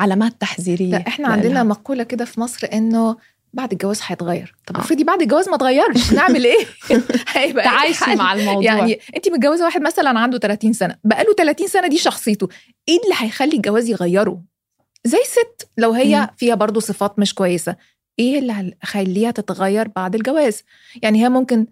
علامات 0.00 0.40
تحذيرية 0.40 0.90
لا 0.90 1.06
إحنا 1.08 1.28
عندنا 1.28 1.62
مقولة 1.62 2.02
كده 2.02 2.24
في 2.24 2.40
مصر 2.40 2.68
إنه 2.72 3.16
بعد 3.52 3.72
الجواز 3.72 4.00
هيتغير 4.06 4.54
طب 4.66 4.76
آه. 4.76 4.80
افرضي 4.80 5.04
بعد 5.04 5.22
الجواز 5.22 5.48
ما 5.48 5.54
اتغيرش 5.54 6.12
نعمل 6.12 6.44
إيه؟ 6.44 6.66
هيبقى 7.34 7.64
تعايشي 7.64 8.14
مع 8.14 8.32
الموضوع. 8.32 8.62
يعني 8.62 9.00
انت 9.16 9.28
متجوزة 9.28 9.64
واحد 9.64 9.82
مثلا 9.82 10.18
عنده 10.18 10.38
30 10.38 10.72
سنة 10.72 10.96
بقاله 11.04 11.34
30 11.34 11.66
سنة 11.68 11.88
دي 11.88 11.98
شخصيته 11.98 12.48
إيه 12.88 12.98
اللي 13.04 13.14
هيخلي 13.18 13.56
الجواز 13.56 13.88
يغيره؟ 13.88 14.42
زي 15.04 15.18
ست 15.26 15.68
لو 15.78 15.92
هي 15.92 16.20
م. 16.20 16.26
فيها 16.36 16.54
برضه 16.54 16.80
صفات 16.80 17.18
مش 17.18 17.34
كويسة. 17.34 17.76
إيه 18.18 18.38
اللي 18.38 18.52
هيخليها 18.82 19.30
تتغير 19.30 19.88
بعد 19.88 20.14
الجواز؟ 20.14 20.62
يعني 21.02 21.24
هي 21.24 21.28
ممكن 21.28 21.66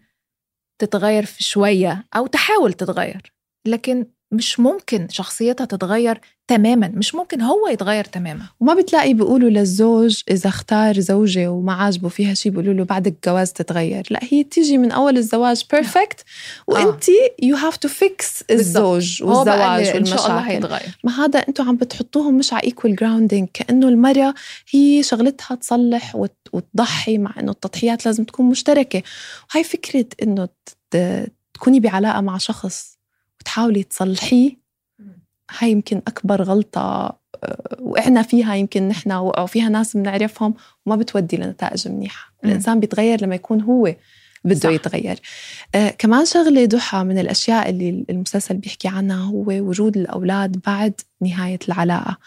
تتغير 0.79 1.25
في 1.25 1.45
شوية 1.45 2.07
أو 2.17 2.27
تحاول 2.27 2.73
تتغير 2.73 3.33
لكن 3.67 4.07
مش 4.33 4.61
ممكن 4.61 5.09
شخصيتها 5.11 5.65
تتغير 5.65 6.21
تماما 6.49 6.93
مش 6.95 7.15
ممكن 7.15 7.41
هو 7.41 7.69
يتغير 7.69 8.05
تماما. 8.05 8.45
وما 8.61 8.75
بتلاقي 8.75 9.15
بيقولوا 9.15 9.51
للزوج 9.51 10.23
إذا 10.31 10.49
اختار 10.49 11.01
زوجة 11.01 11.51
وما 11.51 11.73
عاجبه 11.73 12.09
فيها 12.09 12.35
شيء 12.35 12.53
بيقولوا 12.53 12.75
له 12.75 12.85
بعد 12.85 13.07
الجواز 13.07 13.53
تتغير. 13.53 14.07
لا 14.11 14.21
هي 14.23 14.45
تيجي 14.45 14.79
من 14.79 14.93
أول 14.93 15.17
الزواج 15.17 15.65
perfect 15.73 16.25
وأنت 16.67 17.05
you 17.43 17.57
have 17.57 17.77
to 17.77 17.89
fix 17.89 18.45
الزوج 18.51 19.23
والزواج 19.23 19.61
والمشاكل 19.61 19.99
إن 19.99 20.05
شاء 20.05 20.27
الله 20.27 20.41
هيتغير. 20.41 20.99
ما 21.05 21.25
هذا 21.25 21.39
أنتم 21.39 21.69
عم 21.69 21.77
بتحطوهم 21.77 22.39
مش 22.39 22.53
على 22.53 22.63
equal 22.65 22.97
grounding 22.97 23.49
كأنه 23.55 23.89
المرأة 23.89 24.35
هي 24.71 25.03
شغلتها 25.03 25.55
تصلح 25.55 26.17
وتضحي 26.53 27.19
مع 27.19 27.35
إنه 27.41 27.53
التضحيات 27.53 28.07
لازم 28.07 28.25
تكون 28.25 28.47
مشتركة. 28.47 29.03
وهي 29.55 29.65
فكرة 29.65 30.07
إنه 30.23 30.49
تكوني 31.55 31.81
بعلاقة 31.81 32.21
مع 32.21 32.39
شخص 32.39 32.98
وتحاولي 33.41 33.83
تصلحيه. 33.83 34.69
هاي 35.59 35.71
يمكن 35.71 35.97
أكبر 35.97 36.43
غلطة 36.43 37.19
آه، 37.45 37.77
وقعنا 37.81 38.23
فيها 38.23 38.55
يمكن 38.55 38.89
نحن 38.89 39.13
وقعوا 39.13 39.47
فيها 39.47 39.69
ناس 39.69 39.97
بنعرفهم 39.97 40.55
وما 40.87 40.97
بتودي 40.97 41.37
لنتائج 41.37 41.89
منيحة. 41.89 42.35
الإنسان 42.45 42.81
بيتغير 42.81 43.23
لما 43.23 43.35
يكون 43.35 43.61
هو 43.61 43.95
بده 44.45 44.61
صح. 44.61 44.69
يتغير. 44.69 45.21
آه 45.75 45.91
كمان 45.91 46.25
شغلة 46.27 46.67
ضحى 46.67 47.05
من 47.05 47.19
الأشياء 47.19 47.71
اللي 47.71 48.05
المسلسل 48.11 48.57
بيحكي 48.57 48.89
عنها 48.89 49.25
هو 49.25 49.45
وجود 49.49 49.97
الأولاد 49.97 50.61
بعد 50.67 51.01
نهاية 51.21 51.59
العلاقة. 51.69 52.19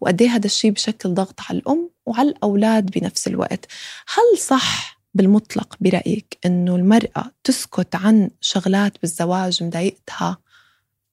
وقد 0.00 0.22
هذا 0.22 0.46
الشيء 0.46 0.70
بشكل 0.70 1.14
ضغط 1.14 1.40
على 1.48 1.58
الأم 1.58 1.90
وعلى 2.06 2.28
الأولاد 2.28 2.90
بنفس 2.90 3.28
الوقت. 3.28 3.66
هل 4.14 4.38
صح 4.38 4.98
بالمطلق 5.14 5.76
برأيك 5.80 6.38
إنه 6.46 6.76
المرأة 6.76 7.32
تسكت 7.44 7.94
عن 7.94 8.30
شغلات 8.40 8.92
بالزواج 9.02 9.62
مضايقتها 9.62 10.38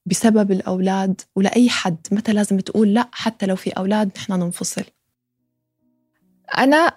بسبب 0.06 0.52
الأولاد 0.52 1.20
ولأي 1.36 1.70
حد 1.70 1.96
متى 2.12 2.32
لازم 2.32 2.58
تقول 2.58 2.94
لأ 2.94 3.08
حتى 3.12 3.46
لو 3.46 3.56
في 3.56 3.70
أولاد 3.70 4.10
نحن 4.16 4.32
ننفصل. 4.32 4.84
أنا 6.58 6.92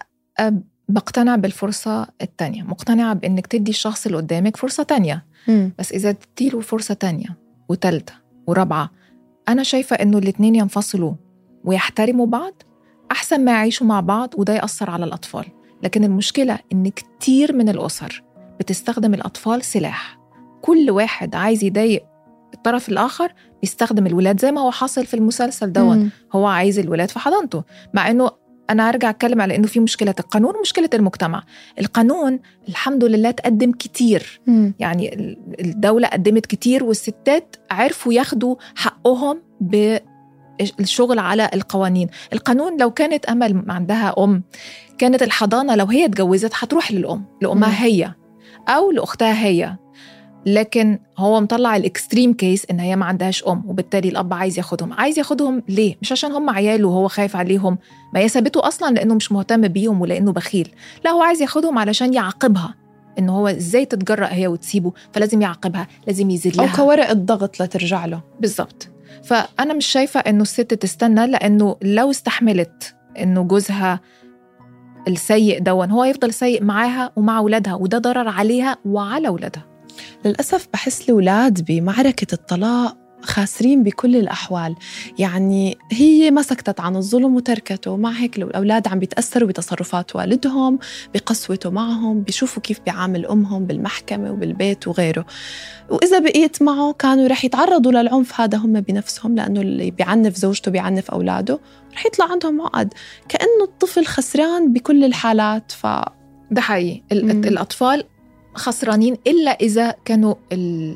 بقتنع 0.89 1.35
بالفرصة 1.35 2.07
التانية. 2.21 2.63
مقتنعة 2.63 3.13
بإنك 3.13 3.47
تدي 3.47 3.71
الشخص 3.71 4.05
اللي 4.05 4.17
قدامك 4.17 4.57
فرصة 4.57 4.83
تانية. 4.83 5.25
م. 5.47 5.69
بس 5.79 5.91
إذا 5.91 6.11
تديله 6.11 6.61
فرصة 6.61 6.93
تانية 6.93 7.37
وتالتة 7.69 8.13
ورابعة 8.47 8.91
أنا 9.49 9.63
شايفة 9.63 9.95
إنه 9.95 10.17
الاتنين 10.17 10.55
ينفصلوا 10.55 11.13
ويحترموا 11.63 12.25
بعض 12.25 12.53
أحسن 13.11 13.45
ما 13.45 13.51
يعيشوا 13.51 13.87
مع 13.87 13.99
بعض 13.99 14.33
وده 14.37 14.53
يأثر 14.53 14.89
على 14.89 15.05
الأطفال. 15.05 15.45
لكن 15.83 16.03
المشكلة 16.03 16.59
إن 16.73 16.89
كتير 16.89 17.53
من 17.53 17.69
الأسر 17.69 18.23
بتستخدم 18.59 19.13
الأطفال 19.13 19.63
سلاح. 19.63 20.19
كل 20.61 20.91
واحد 20.91 21.35
عايز 21.35 21.63
يضايق 21.63 22.03
الطرف 22.53 22.89
الآخر 22.89 23.33
بيستخدم 23.61 24.07
الولاد 24.07 24.39
زي 24.39 24.51
ما 24.51 24.61
هو 24.61 24.71
حاصل 24.71 25.05
في 25.05 25.13
المسلسل 25.13 25.71
دون 25.71 26.11
هو 26.33 26.47
عايز 26.47 26.79
الولاد 26.79 27.09
في 27.09 27.19
حضانته. 27.19 27.63
مع 27.93 28.09
إنه 28.09 28.31
أنا 28.69 28.89
أرجع 28.89 29.09
أتكلم 29.09 29.41
على 29.41 29.55
إنه 29.55 29.67
في 29.67 29.79
مشكلة 29.79 30.15
القانون 30.19 30.55
ومشكلة 30.55 30.89
المجتمع. 30.93 31.43
القانون 31.79 32.39
الحمد 32.69 33.03
لله 33.03 33.31
تقدم 33.31 33.71
كتير. 33.71 34.41
مم. 34.47 34.73
يعني 34.79 35.37
الدولة 35.59 36.07
قدمت 36.07 36.45
كتير 36.45 36.83
والستات 36.83 37.55
عرفوا 37.71 38.13
ياخدوا 38.13 38.55
حقهم 38.75 39.41
ب 39.61 39.97
الشغل 40.79 41.19
على 41.19 41.49
القوانين. 41.53 42.07
القانون 42.33 42.77
لو 42.81 42.91
كانت 42.91 43.25
أمل 43.25 43.65
عندها 43.67 44.15
أم 44.17 44.43
كانت 44.97 45.23
الحضانة 45.23 45.75
لو 45.75 45.85
هي 45.85 46.05
اتجوزت 46.05 46.51
هتروح 46.55 46.91
للأم. 46.91 47.25
لأمها 47.41 47.83
هي 47.83 48.13
أو 48.67 48.91
لأختها 48.91 49.45
هي. 49.45 49.77
لكن 50.53 50.99
هو 51.17 51.41
مطلع 51.41 51.75
الإكستريم 51.75 52.33
كيس 52.33 52.65
إن 52.71 52.79
هي 52.79 52.95
ما 52.95 53.05
عندهاش 53.05 53.43
أم 53.43 53.63
وبالتالي 53.67 54.09
الأب 54.09 54.33
عايز 54.33 54.57
ياخدهم. 54.57 54.93
عايز 54.93 55.17
ياخدهم 55.19 55.63
ليه؟ 55.69 55.95
مش 56.01 56.11
عشان 56.11 56.31
هم 56.31 56.49
عياله 56.49 56.87
وهو 56.87 57.07
خايف 57.07 57.35
عليهم. 57.35 57.77
ما 58.13 58.19
هي 58.19 58.27
سابته 58.27 58.67
أصلا 58.67 58.93
لأنه 58.93 59.13
مش 59.13 59.31
مهتم 59.31 59.67
بيهم 59.67 60.01
ولأنه 60.01 60.31
بخيل. 60.31 60.69
لا 61.05 61.11
هو 61.11 61.21
عايز 61.21 61.41
ياخدهم 61.41 61.77
علشان 61.77 62.13
يعاقبها. 62.13 62.75
إن 63.19 63.29
هو 63.29 63.47
إزاي 63.47 63.85
تتجرأ 63.85 64.27
هي 64.31 64.47
وتسيبه؟ 64.47 64.91
فلازم 65.13 65.41
يعاقبها 65.41 65.87
لازم 66.07 66.29
يذلها 66.29 66.69
أو 66.69 66.75
كورقه 66.75 67.13
ضغط 67.13 67.61
لترجع 67.61 68.05
له. 68.05 68.21
بالظبط. 68.39 68.89
فأنا 69.23 69.73
مش 69.73 69.85
شايفة 69.85 70.19
إنه 70.19 70.41
الست 70.41 70.73
تستنى 70.73 71.27
لأنه 71.27 71.75
لو 71.81 72.09
استحملت 72.09 72.95
إنه 73.19 73.43
جوزها 73.43 73.99
السيء 75.07 75.59
دون 75.59 75.91
هو 75.91 76.03
يفضل 76.03 76.33
سيء 76.33 76.63
معاها 76.63 77.11
ومع 77.15 77.37
أولادها 77.37 77.73
وده 77.73 77.97
ضرر 77.97 78.27
عليها 78.27 78.77
وعلى 78.85 79.27
أولادها. 79.27 79.78
للأسف 80.25 80.67
بحس 80.73 81.01
الأولاد 81.01 81.65
بمعركة 81.65 82.33
الطلاق 82.33 82.97
خاسرين 83.21 83.83
بكل 83.83 84.15
الأحوال. 84.15 84.75
يعني 85.19 85.77
هي 85.91 86.31
ما 86.31 86.41
سكتت 86.41 86.79
عن 86.79 86.95
الظلم 86.95 87.35
وتركته. 87.35 87.97
مع 87.97 88.11
هيك 88.11 88.37
الأولاد 88.37 88.87
عم 88.87 88.99
بيتأثروا 88.99 89.47
بتصرفات 89.47 90.15
والدهم 90.15 90.79
بقسوته 91.13 91.69
معهم 91.69 92.21
بيشوفوا 92.21 92.61
كيف 92.61 92.79
بيعامل 92.85 93.25
أمهم 93.25 93.65
بالمحكمة 93.65 94.31
وبالبيت 94.31 94.87
وغيره. 94.87 95.25
وإذا 95.89 96.19
بقيت 96.19 96.61
معه 96.61 96.93
كانوا 96.93 97.27
رح 97.27 97.45
يتعرضوا 97.45 97.91
للعنف. 97.91 98.41
هذا 98.41 98.57
هم 98.57 98.81
بنفسهم 98.81 99.35
لأنه 99.35 99.61
اللي 99.61 99.91
بيعنف 99.91 100.35
زوجته 100.35 100.71
بيعنف 100.71 101.11
أولاده. 101.11 101.59
رح 101.93 102.05
يطلع 102.05 102.31
عندهم 102.31 102.61
عقد. 102.61 102.93
كأنه 103.29 103.63
الطفل 103.63 104.05
خسران 104.05 104.73
بكل 104.73 105.03
الحالات. 105.03 105.71
ف 105.71 105.87
ده 106.51 106.61
حقيقي. 106.61 107.03
الأطفال 107.11 108.03
خسرانين 108.59 109.17
إلا 109.27 109.51
إذا 109.51 109.95
كانوا 110.05 110.35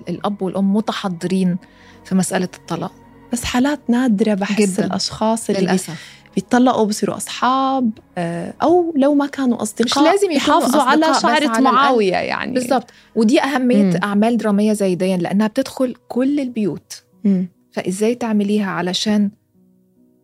الأب 0.10 0.42
والأم 0.42 0.76
متحضرين 0.76 1.58
في 2.06 2.16
مسألة 2.16 2.50
الطلاق 2.58 2.92
بس 3.34 3.44
حالات 3.44 3.80
نادرة 3.90 4.34
بحس 4.34 4.62
جداً. 4.62 4.86
الأشخاص 4.86 5.50
اللي 5.50 5.62
للأسف. 5.62 6.24
بيتطلقوا 6.36 6.86
بصيروا 6.86 7.18
أصحاب 7.18 7.90
آه، 8.18 8.54
أو 8.64 8.94
لو 8.98 9.14
ما 9.16 9.26
كانوا 9.28 9.62
أصدقاء 9.62 10.04
مش 10.04 10.12
لازم 10.12 10.32
يحافظوا 10.32 10.82
على 10.82 11.06
شعرة 11.22 11.60
معاوية 11.60 12.12
يعني 12.16 12.54
بالضبط 12.54 12.90
ودي 13.16 13.42
أهمية 13.42 13.84
مم. 13.84 14.00
أعمال 14.04 14.38
درامية 14.38 14.74
زي 14.74 14.96
دي 14.96 15.18
لأنها 15.18 15.48
بتدخل 15.48 15.96
كل 16.08 16.40
البيوت 16.40 17.04
مم. 17.24 17.48
فإزاي 17.72 18.16
تعمليها 18.16 18.72
علشان 18.72 19.30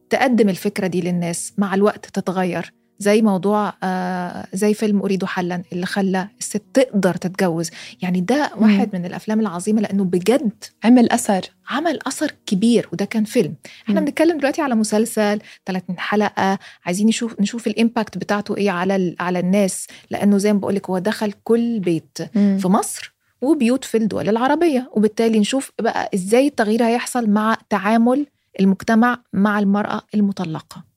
تقدم 0.10 0.50
الفكرة 0.50 0.88
دي 0.88 1.02
للناس 1.02 1.54
مع 1.58 1.76
الوقت 1.76 2.06
تتغير 2.06 2.74
زي 3.00 3.22
موضوع 3.22 3.74
آه 3.84 4.48
زي 4.54 4.74
فيلم 4.74 5.02
أريد 5.02 5.26
حلا 5.26 5.64
اللي 5.74 5.86
خلى 5.86 6.28
الست 6.40 6.62
تقدر 6.74 7.16
تتجوز. 7.16 7.70
يعني 8.02 8.22
ده 8.22 8.52
واحد 8.58 8.90
مم. 8.96 9.00
من 9.00 9.06
الأفلام 9.06 9.40
العظيمة 9.40 9.82
لأنه 9.82 10.04
بجد 10.04 10.64
عمل 10.84 11.12
أثر. 11.12 11.42
عمل 11.70 12.00
أثر 12.08 12.32
كبير 12.46 12.90
وده 12.94 13.06
كان 13.06 13.24
فيلم. 13.24 13.56
إحنا 13.90 14.02
بنتكلم 14.02 14.38
دلوقتي 14.38 14.62
على 14.62 14.76
مسلسل 14.76 15.40
30 15.66 16.00
حلقة 16.00 16.60
عايزين 16.86 17.08
نشوف 17.08 17.40
نشوف 17.42 17.68
الإمباكت 17.68 18.18
بتاعته 18.18 18.58
إيه 18.58 18.72
على 18.72 19.16
على 19.20 19.40
الناس 19.40 19.88
لأنه 20.12 20.38
زي 20.38 20.54
ما 20.54 20.60
بقولك 20.60 20.90
هو 20.90 20.98
دخل 21.00 21.34
كل 21.44 21.80
بيت 21.80 22.18
مم. 22.36 22.58
في 22.62 22.68
مصر 22.68 23.14
وبيوت 23.42 23.84
في 23.84 23.98
الدول 23.98 24.30
العربية. 24.30 24.90
وبالتالي 24.94 25.40
نشوف 25.40 25.72
بقى 25.82 26.10
إزاي 26.14 26.48
التغيير 26.48 26.84
هيحصل 26.86 27.30
مع 27.30 27.58
تعامل 27.70 28.26
المجتمع 28.60 29.18
مع 29.34 29.60
المرأة 29.60 30.02
المطلقة. 30.16 30.89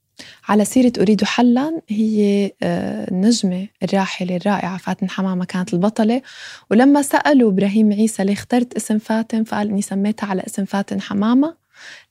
على 0.48 0.64
سيرة 0.64 0.92
أريد 1.00 1.24
حلا 1.24 1.80
هي 1.88 2.52
آه، 2.62 3.10
النجمة 3.10 3.68
الراحلة 3.82 4.36
الرائعة 4.36 4.76
فاتن 4.76 5.10
حمامة 5.10 5.44
كانت 5.44 5.74
البطلة. 5.74 6.22
ولما 6.70 7.02
سألوا 7.02 7.50
إبراهيم 7.50 7.92
عيسى 7.92 8.24
ليه 8.24 8.32
اخترت 8.32 8.74
اسم 8.74 8.98
فاتن 8.98 9.44
فقال 9.44 9.68
إني 9.68 9.82
سميتها 9.82 10.26
على 10.26 10.42
اسم 10.46 10.64
فاتن 10.64 11.00
حمامة 11.00 11.54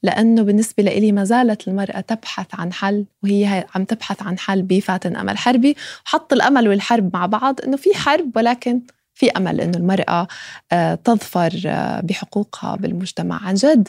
لأنه 0.04 0.42
بالنسبة 0.42 0.84
لإلي 0.84 1.12
ما 1.12 1.24
زالت 1.24 1.68
المرأة 1.68 2.00
تبحث 2.00 2.48
عن 2.54 2.74
حل 2.74 3.06
وهي 3.24 3.66
عم 3.76 3.84
تبحث 3.84 4.22
عن 4.24 4.40
حل 4.40 4.62
بفاتن 4.62 5.16
أمل 5.16 5.38
حربي. 5.38 5.76
وحط 6.06 6.34
الأمل 6.34 6.68
والحرب 6.68 7.10
مع 7.14 7.26
بعض 7.26 7.62
إنه 7.62 7.78
في 7.78 7.90
حرب 7.96 8.38
ولكن 8.38 8.82
في 9.14 9.32
أمل 9.32 9.62
إنه 9.62 9.78
المرأة 9.78 10.28
آه، 10.72 10.96
تظفر 10.96 11.62
آه، 11.66 12.02
بحقوقها 12.02 12.76
بالمجتمع. 12.76 13.44
عن 13.44 13.54
جد 13.54 13.88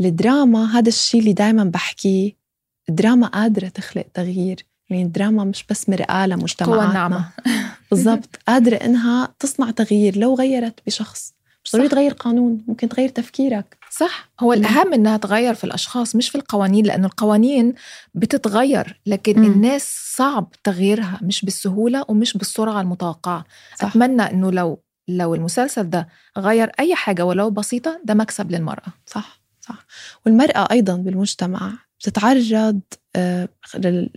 الدراما 0.00 0.78
هذا 0.78 0.88
الشيء 0.88 1.20
اللي 1.20 1.32
دائما 1.32 1.64
بحكيه 1.64 2.41
الدراما 2.88 3.26
قادرة 3.26 3.68
تخلق 3.68 4.04
تغيير. 4.14 4.66
يعني 4.90 5.02
الدراما 5.02 5.44
مش 5.44 5.64
بس 5.70 5.88
مرآة 5.88 6.26
لمجتمعاتنا. 6.26 6.88
النعمة 6.88 7.28
بالضبط. 7.90 8.28
قادرة 8.48 8.76
إنها 8.76 9.34
تصنع 9.38 9.70
تغيير 9.70 10.18
لو 10.18 10.34
غيرت 10.34 10.80
بشخص. 10.86 11.34
مش 11.64 11.72
ضروري 11.72 11.88
تغير 11.88 12.12
قانون 12.12 12.64
ممكن 12.68 12.88
تغير 12.88 13.08
تفكيرك. 13.08 13.76
صح. 13.90 14.28
هو 14.40 14.52
الأهم 14.52 14.92
إنها 14.92 15.16
تغير 15.16 15.54
في 15.54 15.64
الأشخاص 15.64 16.16
مش 16.16 16.28
في 16.28 16.34
القوانين 16.38 16.86
لأنه 16.86 17.06
القوانين 17.06 17.74
بتتغير 18.14 19.00
لكن 19.06 19.40
م. 19.40 19.44
الناس 19.44 20.12
صعب 20.16 20.50
تغييرها 20.64 21.18
مش 21.22 21.44
بالسهولة 21.44 22.04
ومش 22.08 22.36
بالسرعة 22.36 22.80
المتوقعة. 22.80 23.44
صح. 23.78 23.88
أتمنى 23.88 24.22
إنه 24.22 24.52
لو 24.52 24.82
لو 25.08 25.34
المسلسل 25.34 25.90
ده 25.90 26.08
غير 26.38 26.72
أي 26.80 26.94
حاجة 26.94 27.24
ولو 27.24 27.50
بسيطة 27.50 28.00
ده 28.04 28.14
مكسب 28.14 28.50
للمرأة. 28.50 28.92
صح 29.06 29.40
صح. 29.60 29.86
والمرأة 30.26 30.68
أيضا 30.70 30.96
بالمجتمع 30.96 31.72
بتتعرض 32.02 32.80
آه، 33.16 33.48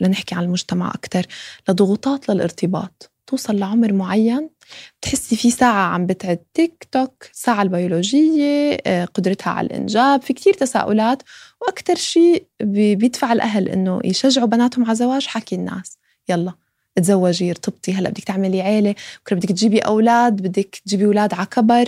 لنحكي 0.02 0.36
عن 0.36 0.44
المجتمع 0.44 0.90
أكثر 0.90 1.26
لضغوطات 1.70 2.30
للارتباط. 2.30 3.12
توصل 3.28 3.56
لعمر 3.60 3.94
معين 3.94 4.50
بتحسي 5.02 5.36
في 5.36 5.52
ساعة 5.52 5.94
عم 5.94 6.06
بتعد 6.06 6.40
تيك 6.54 6.88
توك 6.92 7.30
ساعة 7.34 7.62
البيولوجية 7.62 8.78
آه، 8.86 9.06
قدرتها 9.06 9.52
على 9.52 9.68
الإنجاب 9.68 10.22
في 10.22 10.34
كتير 10.34 10.54
تساؤلات. 10.54 11.24
وأكثر 11.62 11.96
شيء 11.96 12.46
بيدفع 12.62 13.34
الأهل 13.34 13.70
إنه 13.70 14.00
يشجعوا 14.04 14.48
بناتهم 14.48 14.86
على 14.86 14.96
زواج 14.96 15.26
حكي 15.28 15.56
الناس. 15.56 15.98
يلا 16.30 16.54
تزوجي 16.96 17.50
ارتبطي 17.50 17.94
هلا 17.94 18.10
بدك 18.10 18.24
تعملي 18.24 18.62
عيلة 18.62 18.96
بكرة 19.22 19.36
بدك 19.36 19.50
تجيبي 19.50 19.80
أولاد 19.80 20.36
بدك 20.42 20.82
تجيبي 20.86 21.06
أولاد 21.06 21.34
على 21.34 21.46
كبر. 21.46 21.86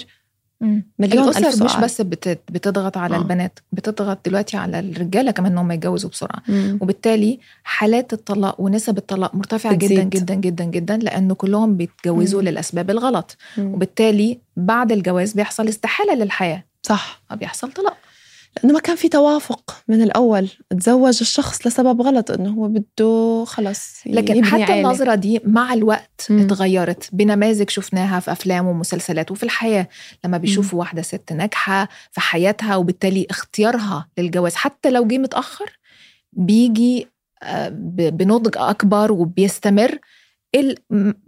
مليون 0.62 1.24
الأسر 1.24 1.48
ألف 1.48 1.56
سؤال. 1.56 1.66
مش 1.66 1.76
بس 1.76 2.02
بتضغط 2.02 2.98
على 2.98 3.16
آه. 3.16 3.20
البنات 3.20 3.60
بتضغط 3.72 4.20
دلوقتي 4.26 4.58
على 4.58 4.80
الرجالة 4.80 5.32
كمان 5.32 5.52
انهم 5.52 5.72
يتجوزوا 5.72 6.10
بسرعة 6.10 6.42
مم. 6.48 6.78
وبالتالي 6.82 7.40
حالات 7.64 8.14
الطلاق 8.14 8.62
ونسب 8.62 8.98
الطلاق 8.98 9.36
مرتفعة 9.36 9.74
جدا 9.74 10.04
جدا 10.04 10.34
جدا 10.34 10.64
جدا 10.64 10.98
لأنه 10.98 11.34
كلهم 11.36 11.78
بيتجوزوا 11.78 12.42
مم. 12.42 12.48
للأسباب 12.48 12.90
الغلط 12.90 13.38
مم. 13.58 13.74
وبالتالي 13.74 14.40
بعد 14.58 14.92
الجواز 14.92 15.34
بيحصل 15.34 15.68
استحالة 15.68 16.14
للحياة 16.14 16.64
صح 16.84 17.22
بيحصل 17.32 17.72
طلاق 17.72 17.98
لأنه 18.64 18.74
ما 18.74 18.80
كان 18.80 18.96
في 18.96 19.10
توافق 19.10 19.84
من 19.88 20.02
الأول 20.02 20.50
تزوج 20.80 21.18
الشخص 21.22 21.68
لسبب 21.68 22.02
غلط 22.02 22.32
إنه 22.32 22.50
هو 22.50 22.68
بده 22.68 23.44
خلص 23.48 24.02
لكن 24.06 24.46
حتى 24.46 24.64
عيلة. 24.64 24.80
النظرة 24.80 25.16
دي 25.16 25.42
مع 25.44 25.74
الوقت 25.74 26.28
م. 26.30 26.40
اتغيرت 26.40 27.10
بنماذج 27.14 27.70
شفناها 27.70 28.20
في 28.20 28.32
أفلام 28.32 28.68
ومسلسلات 28.68 29.32
وفي 29.32 29.44
الحياة 29.44 29.88
لما 30.26 30.38
بيشوفوا. 30.38 30.80
واحدة 30.80 31.02
ست 31.02 31.34
ناجحة 31.34 31.88
في 32.12 32.22
حياتها 32.22 32.76
وبالتالي 32.76 33.28
اختيارها 33.30 34.08
للجواز 34.18 34.56
حتى 34.56 34.90
لو 34.90 35.08
جه 35.08 35.18
متأخر 35.18 35.80
بيجي 36.34 37.08
آه، 37.44 37.70
بنضج 38.10 38.54
أكبر 38.58 39.12
وبيستمر 39.12 40.00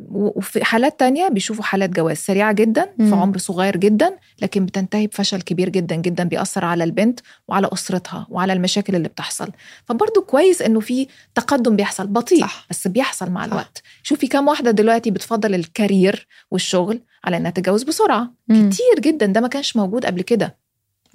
وفي 0.09 0.63
حالات 0.65 0.99
تانية 0.99 1.27
بيشوفوا 1.27 1.63
حالات 1.63 1.89
جواز 1.89 2.17
سريعة 2.17 2.51
جدا 2.51 2.89
في 2.97 3.15
عمر 3.15 3.37
صغير 3.37 3.77
جدا 3.77 4.17
لكن 4.41 4.65
بتنتهي 4.65 5.07
بفشل 5.07 5.41
كبير 5.41 5.69
جدا 5.69 5.95
جدا 5.95 6.23
بيأثر 6.23 6.65
على 6.65 6.83
البنت 6.83 7.19
وعلى 7.47 7.69
أسرتها 7.73 8.27
وعلى 8.29 8.53
المشاكل 8.53 8.95
اللي 8.95 9.07
بتحصل 9.07 9.51
فبرضه 9.85 10.21
كويس 10.21 10.61
إنه 10.61 10.79
في 10.79 11.07
تقدم 11.35 11.75
بيحصل 11.75 12.07
بطيء 12.07 12.41
صح. 12.41 12.65
بس 12.69 12.87
بيحصل 12.87 13.31
مع 13.31 13.45
صح. 13.45 13.51
الوقت 13.51 13.81
شوفي 14.03 14.27
كم 14.27 14.47
واحدة 14.47 14.71
دلوقتي 14.71 15.11
بتفضل 15.11 15.55
الكارير 15.55 16.27
والشغل 16.51 17.01
على 17.23 17.37
إنها 17.37 17.51
تتجوز 17.51 17.83
بسرعة 17.83 18.33
مم. 18.47 18.69
كتير 18.69 18.99
جدا 19.11 19.25
ده 19.25 19.41
ما 19.41 19.47
كانش 19.47 19.75
موجود 19.75 20.05
قبل 20.05 20.21
كده 20.21 20.57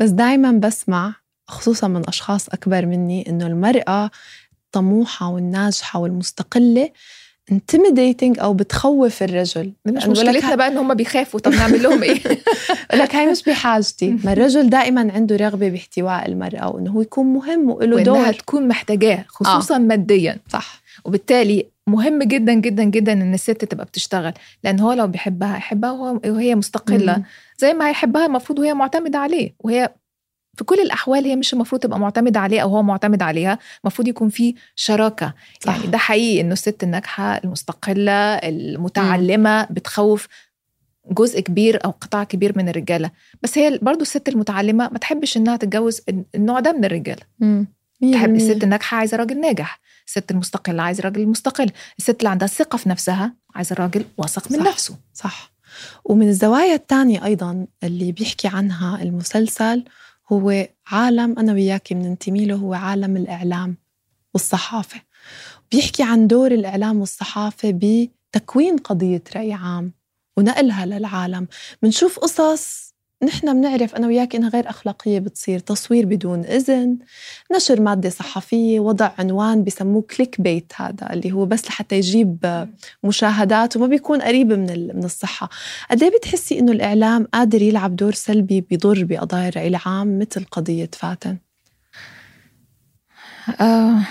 بس 0.01 0.11
دايما 0.11 0.53
بسمع 0.53 1.15
خصوصا 1.47 1.89
من 1.89 2.09
أشخاص 2.09 2.49
أكبر 2.49 2.87
مني 2.87 3.29
إنه 3.31 3.47
المرأة 3.47 4.11
الطموحة 4.67 5.29
والناجحة 5.29 5.99
والمستقلة 6.01 6.91
intimidating 7.53 8.39
أو 8.41 8.55
بتخوف 8.55 9.23
الرجل. 9.23 9.73
مش 9.87 10.07
مشكلتنا 10.07 10.55
بقى 10.55 10.69
إن 10.69 10.77
هم 10.77 10.95
بيخافوا. 10.95 11.41
طب 11.41 11.53
نعمل 11.53 11.83
لهم 11.83 12.03
إيه؟ 12.03 12.21
لك 12.95 13.15
هاي 13.15 13.27
مش 13.27 13.43
بحاجتي. 13.43 14.17
ما 14.25 14.33
الرجل 14.33 14.71
دائما 14.71 15.13
عنده 15.13 15.37
رغبة 15.37 15.69
باحتواء 15.69 16.29
المرأة 16.29 16.69
وانه 16.69 16.91
هو 16.91 17.01
يكون 17.01 17.27
مهم 17.27 17.71
وله 17.71 18.03
دور. 18.03 18.17
وانها 18.17 18.33
تكون 18.33 18.69
محتاجاه 18.69 19.25
خصوصا 19.29 19.75
آه. 19.75 19.79
ماديا. 19.79 20.37
صح. 20.49 20.83
وبالتالي 21.05 21.67
مهم 21.87 22.23
جدا 22.23 22.55
جدا 22.55 22.85
جدا 22.85 23.13
إن 23.13 23.35
الست 23.35 23.65
تبقى 23.65 23.87
بتشتغل. 23.87 24.33
لأن 24.65 24.81
هو 24.81 24.93
لو 24.93 25.07
بيحبها 25.07 25.57
يحبها 25.57 26.21
وهي 26.27 26.55
مستقلة. 26.55 27.23
زي 27.59 27.73
ما 27.73 27.89
هيحبها 27.89 28.27
المفروض 28.27 28.59
وهي 28.59 28.75
معتمدة 28.75 29.19
عليه. 29.19 29.55
وهي 29.61 29.89
في 30.57 30.65
كل 30.65 30.81
الأحوال 30.81 31.25
هي 31.25 31.37
مش 31.37 31.53
المفروض 31.53 31.81
تبقى 31.81 31.99
معتمدة 31.99 32.41
عليه 32.41 32.61
أو 32.61 32.69
هو 32.69 32.83
معتمد 32.83 33.23
عليها 33.23 33.59
المفروض 33.85 34.09
يكون 34.09 34.29
في 34.29 34.55
شراكة. 34.77 35.35
صح. 35.61 35.77
يعني 35.77 35.87
ده 35.87 35.99
حقيقي 35.99 36.41
إنه 36.41 36.53
الست 36.53 36.83
الناجحة 36.83 37.37
المستقلة 37.37 38.35
المتعلمة 38.35 39.63
م. 39.63 39.67
بتخوف 39.71 40.29
جزء 41.11 41.41
كبير 41.41 41.85
أو 41.85 41.91
قطاع 41.91 42.25
كبير 42.25 42.53
من 42.57 42.69
الرجالة. 42.69 43.11
بس 43.43 43.59
هي 43.59 43.79
برضو 43.83 44.01
الست 44.03 44.29
المتعلمة 44.29 44.89
ما 44.89 44.99
تحبش 44.99 45.37
إنها 45.37 45.57
تتجوز 45.57 46.01
النوع 46.35 46.61
ده 46.61 46.73
من 46.73 46.85
الرجالة. 46.85 47.23
تحب 48.13 48.35
الست 48.35 48.65
الناجحة 48.65 48.97
عايزة 48.97 49.17
راجل 49.17 49.41
ناجح 49.41 49.81
الست 50.07 50.31
المستقلة 50.31 50.83
عايزة 50.83 51.03
راجل 51.03 51.27
مستقل 51.27 51.71
الست 51.99 52.17
اللي 52.19 52.29
عندها 52.29 52.49
ثقة 52.49 52.77
في 52.79 52.89
نفسها 52.89 53.35
عايزة 53.55 53.77
راجل 53.79 54.05
واثق 54.19 54.53
من 54.53 54.59
صح. 54.59 54.67
نفسه. 54.67 54.97
صح. 55.15 55.53
ومن 56.05 56.29
الزوايا 56.29 56.75
الثانية 56.75 57.25
أيضا 57.25 57.67
اللي 57.85 58.13
بيحكي 58.13 58.49
عنها 58.49 59.03
المسلسل 59.03 59.85
هو 60.33 60.69
عالم 60.87 61.39
أنا 61.39 61.53
وياكي 61.53 61.95
بننتمي 61.95 62.47
له 62.47 62.55
هو 62.55 62.75
عالم 62.75 63.17
الإعلام 63.17 63.77
والصحافة. 64.35 65.01
بيحكي 65.73 66.03
عن 66.03 66.27
دور 66.27 66.53
الإعلام 66.53 67.01
والصحافة 67.01 67.71
بتكوين 67.71 68.77
قضية 68.77 69.23
رأي 69.37 69.53
عام 69.53 69.93
ونقلها 70.37 70.87
للعالم. 70.87 71.49
بنشوف 71.83 72.19
قصص 72.19 72.94
نحن 73.25 73.61
بنعرف 73.61 73.95
أنا 73.95 74.07
وياك 74.07 74.35
إنها 74.35 74.49
غير 74.49 74.71
أخلاقية 74.71 75.19
بتصير 75.19 75.59
تصوير 75.59 76.07
بدون 76.07 76.45
إذن 76.45 76.99
نشر 77.57 77.81
مادة 77.81 78.11
صحفية 78.11 78.81
وضع 78.81 79.11
عنوان 79.19 79.65
بسموه 79.65 80.03
كليك 80.03 80.41
بيت 80.41 80.73
هذا 80.77 81.13
اللي 81.13 81.33
هو 81.33 81.47
بس 81.47 81.67
لحتى 81.67 81.97
يجيب 81.97 82.67
مشاهدات 83.05 83.77
وما 83.77 83.87
بيكون 83.87 84.23
قريب 84.23 84.53
من 84.53 84.97
من 84.97 85.05
الصحة. 85.05 85.49
قد 85.91 86.03
إيه 86.03 86.11
بتحسي 86.19 86.59
إنه 86.59 86.73
الإعلام 86.73 87.27
قادر 87.35 87.63
يلعب 87.63 87.97
دور 87.97 88.13
سلبي 88.13 88.61
بيضر 88.61 89.05
بقضايا 89.05 89.49
الرأي 89.49 89.69
العام 89.69 90.19
مثل 90.19 90.45
قضية 90.45 90.91
فاتن؟ 90.93 91.37
آه. 93.61 94.07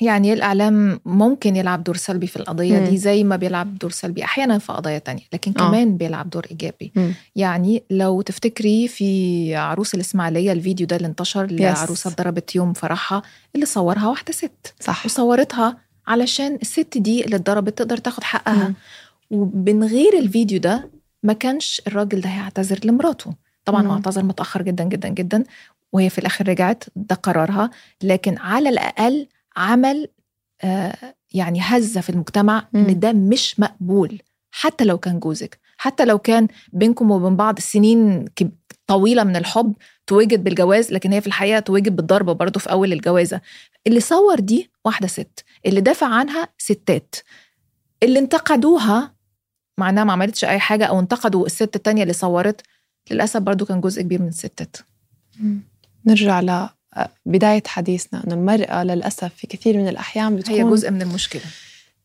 يعني 0.00 0.32
الإعلام 0.32 1.00
ممكن 1.04 1.56
يلعب 1.56 1.84
دور 1.84 1.96
سلبي 1.96 2.26
في 2.26 2.36
القضية 2.36 2.78
مم. 2.78 2.84
دي 2.86 2.96
زي 2.96 3.24
ما 3.24 3.36
بيلعب 3.36 3.78
دور 3.78 3.90
سلبي 3.90 4.24
أحيانا 4.24 4.58
في 4.58 4.72
قضايا 4.72 4.98
تانية 4.98 5.22
لكن 5.32 5.50
آه. 5.50 5.68
كمان 5.68 5.96
بيلعب 5.96 6.30
دور 6.30 6.46
إيجابي 6.50 6.92
مم. 6.96 7.12
يعني 7.36 7.82
لو 7.90 8.22
تفتكري 8.22 8.88
في 8.88 9.54
عروس 9.56 9.94
الإسماعيلية 9.94 10.52
الفيديو 10.52 10.86
ده 10.86 10.96
اللي 10.96 11.08
انتشر 11.08 11.46
لعروسة 11.46 12.10
ضربت 12.10 12.54
يوم 12.54 12.72
فرحها 12.72 13.22
اللي 13.54 13.66
صورها 13.66 14.08
واحدة 14.08 14.32
ست 14.32 14.74
صح 14.80 15.06
وصورتها 15.06 15.76
علشان 16.06 16.58
الست 16.62 16.98
دي 16.98 17.24
اللي 17.24 17.36
اتضربت 17.36 17.78
تقدر 17.78 17.96
تاخد 17.96 18.24
حقها 18.24 18.68
مم. 18.68 18.74
ومن 19.30 19.84
غير 19.84 20.18
الفيديو 20.18 20.58
ده 20.60 20.90
ما 21.22 21.32
كانش 21.32 21.82
الراجل 21.86 22.20
ده 22.20 22.28
هيعتذر 22.28 22.78
لمراته 22.84 23.34
طبعا 23.64 23.86
هو 23.86 23.92
اعتذر 23.92 24.22
متأخر 24.22 24.62
جدا 24.62 24.84
جدا 24.84 25.08
جدا 25.08 25.44
وهي 25.92 26.10
في 26.10 26.18
الآخر 26.18 26.48
رجعت 26.48 26.84
ده 26.96 27.14
قرارها 27.16 27.70
لكن 28.02 28.38
على 28.38 28.68
الأقل 28.68 29.26
عمل 29.56 30.08
آه، 30.64 31.14
يعني 31.34 31.58
هزة 31.62 32.00
في 32.00 32.10
المجتمع 32.10 32.68
إن 32.74 32.98
ده 33.00 33.12
مش 33.12 33.60
مقبول 33.60 34.22
حتى 34.50 34.84
لو 34.84 34.98
كان 34.98 35.20
جوزك 35.20 35.60
حتى 35.76 36.04
لو 36.04 36.18
كان 36.18 36.48
بينكم 36.72 37.10
وبين 37.10 37.36
بعض 37.36 37.58
سنين 37.58 38.24
طويلة 38.86 39.24
من 39.24 39.36
الحب 39.36 39.74
توجد 40.06 40.44
بالجواز 40.44 40.92
لكن 40.92 41.12
هي 41.12 41.20
في 41.20 41.26
الحقيقة 41.26 41.60
توجد 41.60 41.96
بالضربة 41.96 42.32
برضه 42.32 42.60
في 42.60 42.70
أول 42.70 42.92
الجوازة. 42.92 43.40
اللي 43.86 44.00
صور 44.00 44.40
دي 44.40 44.70
واحدة 44.84 45.06
ست 45.08 45.44
اللي 45.66 45.80
دافع 45.80 46.06
عنها 46.06 46.48
ستات. 46.58 47.14
اللي 48.02 48.18
انتقدوها 48.18 49.14
معناها 49.78 50.04
ما 50.04 50.12
عملتش 50.12 50.44
أي 50.44 50.58
حاجة 50.58 50.84
أو 50.84 51.00
انتقدوا 51.00 51.46
الست 51.46 51.76
التانية 51.76 52.02
اللي 52.02 52.12
صورت 52.12 52.62
للأسف 53.10 53.40
برضه 53.40 53.66
كان 53.66 53.80
جزء 53.80 54.02
كبير 54.02 54.22
من 54.22 54.28
الستات 54.28 54.76
نرجع 56.06 56.40
بداية 57.26 57.62
حديثنا 57.66 58.24
أنه 58.26 58.34
المرأة 58.34 58.84
للأسف 58.84 59.34
في 59.36 59.46
كثير 59.46 59.76
من 59.76 59.88
الأحيان 59.88 60.36
بتكون 60.36 60.54
هي 60.54 60.70
جزء 60.70 60.90
من 60.90 61.02
المشكلة. 61.02 61.42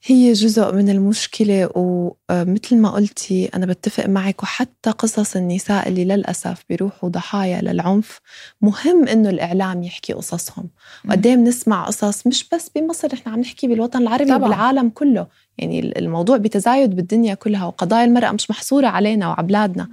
هي 0.04 0.34
جزء 0.34 0.74
من 0.74 0.90
المشكلة 0.90 1.70
ومثل 1.76 2.78
ما 2.78 2.90
قلتي 2.90 3.46
أنا 3.46 3.66
بتفق 3.66 4.06
معك 4.06 4.44
وحتى 4.44 4.92
قصص 4.92 5.36
النساء 5.36 5.88
اللي 5.88 6.06
للأسف 6.06 6.64
بيروحوا 6.70 7.10
ضحايا 7.10 7.62
للعنف 7.62 8.20
مهم 8.62 9.08
إنه 9.08 9.30
الإعلام 9.30 9.84
يحكي 9.84 10.14
قصصهم. 10.14 10.70
وقد 11.10 11.22
بنسمع 11.22 11.86
قصص 11.86 12.28
مش 12.28 12.50
بس 12.54 12.70
بمصر 12.76 13.08
نحن 13.14 13.30
عم 13.30 13.40
نحكي 13.40 13.68
بالوطن 13.68 14.02
العربي 14.02 14.26
طبعا. 14.32 14.50
بالعالم 14.50 14.90
كله. 14.90 15.28
يعني 15.58 16.00
الموضوع 16.00 16.38
بتزايد 16.38 16.96
بالدنيا 16.96 17.34
كلها 17.34 17.66
وقضايا 17.66 18.06
المرأة 18.06 18.32
مش 18.32 18.50
محصورة 18.50 18.88
علينا 18.88 19.28
وعبلادنا. 19.28 19.90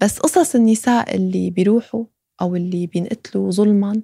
بس 0.00 0.18
قصص 0.18 0.54
النساء 0.54 1.16
اللي 1.16 1.50
بيروحوا 1.50 2.04
أو 2.40 2.56
اللي 2.56 2.86
بينقتلوا 2.86 3.50
ظلما 3.50 4.00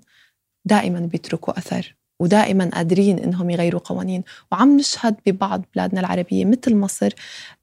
دائما 0.69 1.01
بيتركوا 1.01 1.59
أثر 1.59 1.95
ودائما 2.21 2.71
قادرين 2.75 3.19
إنهم 3.19 3.51
يغيروا 3.51 3.81
قوانين. 3.85 4.23
وعم 4.53 4.77
نشهد 4.77 5.17
ببعض 5.27 5.65
بلادنا 5.75 6.01
العربية 6.01 6.45
مثل 6.45 6.77
مصر 6.77 7.13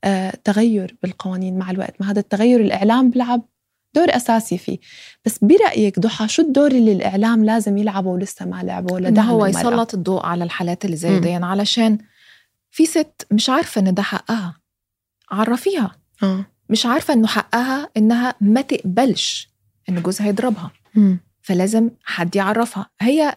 آه 0.04 0.34
تغير 0.44 0.96
بالقوانين 1.04 1.58
مع 1.58 1.72
الوقت. 1.72 1.96
ما 2.00 2.12
هذا 2.12 2.20
التغير 2.20 2.62
الإعلام 2.62 3.10
بيلعب 3.10 3.42
دور 3.96 4.16
أساسي 4.16 4.58
فيه. 4.58 4.78
بس 5.26 5.40
برأيك 5.42 6.00
ضحى 6.00 6.28
شو 6.28 6.42
الدور 6.42 6.72
اللي 6.72 6.92
الإعلام 6.92 7.46
لازم 7.46 7.78
يلعبه 7.78 8.10
ولسه 8.10 8.46
ما 8.46 8.64
لعبه 8.64 9.00
لدعم 9.00 9.28
هو 9.30 9.46
المرأة؟ 9.46 9.60
يسلط 9.62 9.94
الضوء 9.94 10.26
على 10.26 10.44
الحالات 10.44 10.86
اللي 10.86 10.96
زي 10.98 11.20
دي 11.20 11.34
علشان 11.34 11.98
في 12.72 12.86
ست 12.86 13.28
مش 13.32 13.50
عارفة 13.50 13.82
إن 13.82 13.94
ده 13.94 14.04
حقها. 14.04 14.58
عرفيها. 15.32 15.96
آه. 16.24 16.46
مش 16.70 16.86
عارفة 16.86 17.14
إنه 17.14 17.28
حقها 17.28 17.90
إنها 17.98 18.36
ما 18.42 18.62
تقبلش 18.62 19.50
إن 19.90 20.02
جوزها 20.02 20.28
يضربها. 20.28 20.72
فلازم 21.46 21.90
حد 22.04 22.36
يعرفها. 22.36 22.90
هي 23.02 23.36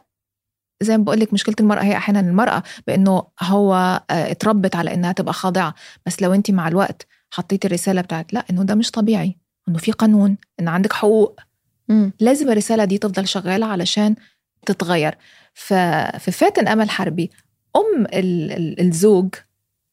زي 0.82 0.98
ما 0.98 1.04
بقول 1.04 1.20
لك 1.20 1.32
مشكلة 1.32 1.54
المرأة 1.60 1.82
هي 1.82 1.96
أحيانا 1.96 2.20
المرأة 2.20 2.62
بأنه 2.86 3.22
هو 3.42 3.74
آه، 4.10 4.30
اتربت 4.30 4.76
على 4.76 4.94
إنها 4.94 5.12
تبقى 5.12 5.32
خاضعة. 5.32 5.74
بس 6.06 6.22
لو 6.22 6.34
انت 6.34 6.50
مع 6.50 6.68
الوقت 6.68 7.06
حطيتي 7.30 7.66
الرسالة 7.66 8.00
بتاعت 8.00 8.32
لا 8.32 8.44
إنه 8.50 8.62
ده 8.62 8.74
مش 8.74 8.90
طبيعي 8.90 9.36
إنه 9.68 9.78
في 9.78 9.92
قانون 9.92 10.36
إن 10.60 10.68
عندك 10.68 10.92
حقوق. 10.92 11.40
م. 11.88 12.10
لازم 12.20 12.50
الرسالة 12.50 12.84
دي 12.84 12.98
تفضل 12.98 13.28
شغالة 13.28 13.66
علشان 13.66 14.16
تتغير. 14.66 15.18
ففي 15.54 16.30
فاتن 16.30 16.68
أمل 16.68 16.90
حربي 16.90 17.30
أم 17.76 18.06
الزوج 18.80 19.34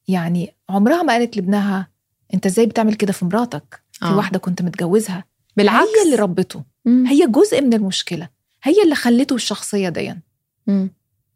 يعني 0.08 0.56
عمرها 0.70 1.04
ما 1.04 1.14
قالت 1.14 1.38
لابنها 1.38 1.88
أنت 2.34 2.46
إزاي 2.46 2.66
بتعمل 2.66 2.94
كده 2.94 3.14
في 3.14 3.26
مراتك؟ 3.26 3.84
في 3.92 4.06
آه. 4.06 4.18
واحدة 4.18 4.40
كنت 4.40 4.62
متجوزها. 4.62 5.24
بالعكس. 5.58 5.88
هي 5.88 6.06
اللي 6.06 6.16
ربته. 6.16 6.75
هي 6.88 7.28
جزء 7.28 7.62
من 7.62 7.74
المشكلة. 7.74 8.30
هي 8.64 8.84
اللي 8.84 8.96
خلته 8.96 9.36
الشخصية 9.36 9.90
دي 9.90 10.14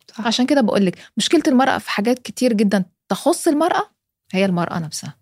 صح. 0.09 0.27
عشان 0.27 0.45
كده 0.45 0.61
بقول 0.61 0.85
لك 0.85 0.97
مشكلة 1.17 1.43
المرأة 1.47 1.77
في 1.77 1.89
حاجات 1.89 2.19
كتير 2.19 2.53
جدا 2.53 2.85
تخص 3.09 3.47
المرأة 3.47 3.89
هي 4.31 4.45
المرأة 4.45 4.79
نفسها. 4.79 5.15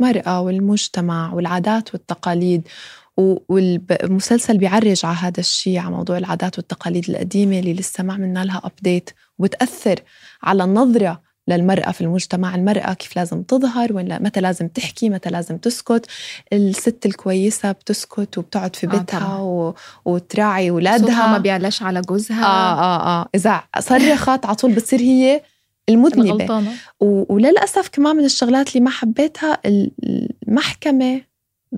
المرأة 0.00 0.40
والمجتمع 0.40 1.32
والعادات 1.34 1.94
والتقاليد 1.94 2.68
والمسلسل 3.16 4.58
بيعرج 4.58 5.06
على 5.06 5.16
هذا 5.16 5.40
الشيء 5.40 5.78
على 5.78 5.90
موضوع 5.90 6.18
العادات 6.18 6.58
والتقاليد 6.58 7.10
القديمة 7.10 7.58
اللي 7.58 7.74
لسه 7.74 8.04
ما 8.04 8.12
عملنا 8.14 8.44
لها 8.44 8.60
ابديت 8.64 9.10
وبتاثر 9.38 10.00
على 10.42 10.64
النظرة 10.64 11.22
للمرأة 11.48 11.90
في 11.90 12.00
المجتمع 12.00 12.54
المرأة 12.54 12.92
كيف 12.92 13.16
لازم 13.16 13.42
تظهر 13.42 13.92
ولا 13.92 14.18
متى 14.22 14.40
لازم 14.40 14.68
تحكي 14.68 15.10
متى 15.10 15.30
لازم 15.30 15.56
تسكت. 15.58 16.06
الست 16.52 17.06
الكويسة 17.06 17.72
بتسكت 17.72 18.38
وبتقعد 18.38 18.76
في 18.76 18.86
آه، 18.86 18.90
بيتها 18.90 19.26
آه 19.26 19.42
و... 19.42 19.74
وتراعي 20.04 20.70
أولادها 20.70 21.26
ما 21.26 21.38
بيعلاش 21.38 21.82
على 21.82 22.00
جوزها. 22.00 22.44
آه 22.44 22.80
آه 22.80 23.20
آه. 23.20 23.28
إذا 23.34 23.62
صرخت 23.78 24.46
على 24.46 24.54
طول 24.54 24.72
بتصير 24.72 25.00
هي 25.00 25.42
المذنبة 25.88 26.64
و... 27.00 27.34
وللأسف 27.34 27.88
كمان 27.88 28.16
من 28.16 28.24
الشغلات 28.24 28.68
اللي 28.68 28.80
ما 28.80 28.90
حبيتها 28.90 29.58
المحكمة 30.48 31.20